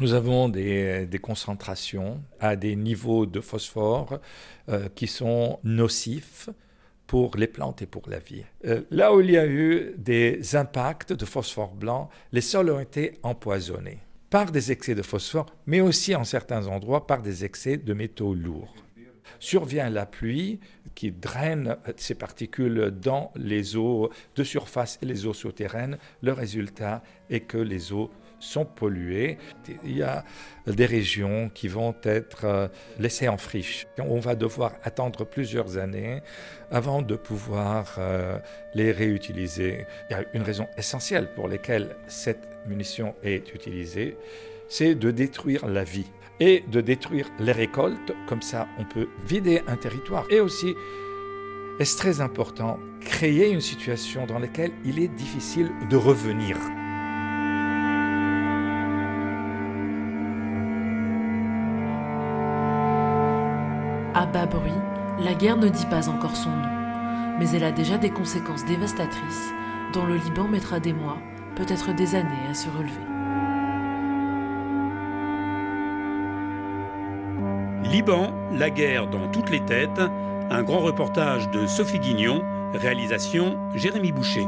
Nous 0.01 0.15
avons 0.15 0.49
des, 0.49 1.09
concentrations 1.23 2.23
à 2.41 2.57
des 2.57 2.77
niveaux 2.77 3.27
de 3.27 3.41
phosphore 3.41 4.21
euh, 4.69 4.89
qui 4.95 5.07
sont 5.07 5.59
nocifs 5.65 6.51
pour 7.07 7.37
les 7.37 7.47
plantes 7.47 7.83
et 7.83 7.87
pour 7.87 8.09
la 8.09 8.19
vie. 8.19 8.45
Euh, 8.65 8.83
là 8.91 9.15
où 9.15 9.21
il 9.21 9.31
y 9.31 9.39
a 9.39 9.47
eu 9.47 9.95
des 9.97 10.57
impacts 10.57 11.13
de 11.13 11.25
phosphore 11.25 11.75
blanc, 11.75 12.09
les 12.33 12.41
sols 12.41 12.71
ont 12.71 12.81
été 12.81 13.19
empoisonnés 13.23 14.01
par 14.29 14.51
des 14.51 14.73
excès 14.73 14.95
de 14.95 15.03
phosphore, 15.03 15.47
mais 15.67 15.81
aussi 15.81 16.15
en 16.15 16.25
certains 16.25 16.67
endroits 16.67 17.07
par 17.07 17.23
des 17.23 17.45
excès 17.45 17.77
de 17.77 17.95
métaux 17.95 18.35
lourds. 18.35 18.75
Survient 19.39 19.89
la 19.89 20.07
pluie 20.07 20.61
qui 20.95 21.13
draine 21.13 21.77
ces 21.97 22.15
particules 22.15 22.93
dans 23.01 23.33
les 23.37 23.77
eaux 23.77 24.11
de 24.35 24.45
surface 24.45 24.99
et 25.03 25.07
les 25.07 25.27
eaux 25.27 25.35
souterraines. 25.35 25.99
Le 26.23 26.33
résultat 26.33 27.03
est 27.31 27.41
que 27.41 27.59
les 27.59 27.93
eaux 27.93 28.11
sont 28.39 28.65
polluées. 28.65 29.39
Il 29.85 29.97
y 29.97 30.03
a 30.03 30.25
des 30.67 30.87
régions 30.87 31.51
qui 31.53 31.69
vont 31.69 31.95
être 32.03 32.45
euh, 32.45 32.69
laissées 32.99 33.29
en 33.29 33.39
friche. 33.39 33.87
On 33.99 34.19
va 34.19 34.35
devoir 34.35 34.73
attendre 34.83 35.25
plusieurs 35.25 35.79
années 35.79 36.23
avant 36.71 37.03
de 37.03 37.17
pouvoir 37.17 37.97
euh, 37.99 38.39
les 38.75 38.93
réutiliser. 38.93 39.87
Il 40.11 40.13
y 40.13 40.17
a 40.17 40.25
une 40.35 40.43
raison 40.43 40.67
essentielle 40.77 41.29
pour 41.35 41.49
laquelle 41.49 41.97
cette 42.09 42.49
munition 42.67 43.15
est 43.23 43.55
utilisée, 43.55 44.17
c'est 44.69 44.95
de 44.95 45.11
détruire 45.11 45.67
la 45.67 45.85
vie 45.85 46.11
et 46.41 46.65
de 46.71 46.81
détruire 46.81 47.31
les 47.39 47.53
récoltes. 47.53 48.13
Comme 48.29 48.43
ça, 48.43 48.67
on 48.79 48.85
peut 48.85 49.09
vider 49.25 49.63
un 49.67 49.77
territoire. 49.77 50.27
Et 50.31 50.41
aussi, 50.41 50.75
est 51.79 51.99
très 51.99 52.21
important, 52.21 52.79
créer 53.01 53.51
une 53.51 53.61
situation 53.61 54.27
dans 54.27 54.39
laquelle 54.39 54.73
il 54.85 54.99
est 54.99 55.09
difficile 55.09 55.71
de 55.91 55.97
revenir? 55.97 56.57
Bas 64.33 64.47
bruit, 64.47 64.73
la 65.21 65.35
guerre 65.35 65.57
ne 65.57 65.69
dit 65.69 65.87
pas 65.87 66.09
encore 66.09 66.37
son 66.37 66.51
nom, 66.51 66.69
mais 67.39 67.49
elle 67.51 67.65
a 67.65 67.73
déjà 67.73 67.97
des 67.97 68.11
conséquences 68.11 68.65
dévastatrices 68.65 69.53
dont 69.93 70.05
le 70.05 70.17
Liban 70.17 70.49
mettra 70.49 70.81
des 70.81 70.93
mois, 70.93 71.19
peut-être 71.55 71.95
des 71.95 72.15
années 72.15 72.49
à 72.51 72.55
se 72.55 72.69
relever. 72.69 72.93
Liban, 77.91 78.33
la 78.53 78.71
guerre 78.71 79.07
dans 79.07 79.29
toutes 79.29 79.51
les 79.51 79.65
têtes, 79.65 80.01
un 80.51 80.63
grand 80.63 80.81
reportage 80.81 81.51
de 81.51 81.67
Sophie 81.67 82.01
Guignon, 82.01 82.43
réalisation 82.75 83.57
Jérémy 83.75 84.13
Boucher. 84.13 84.47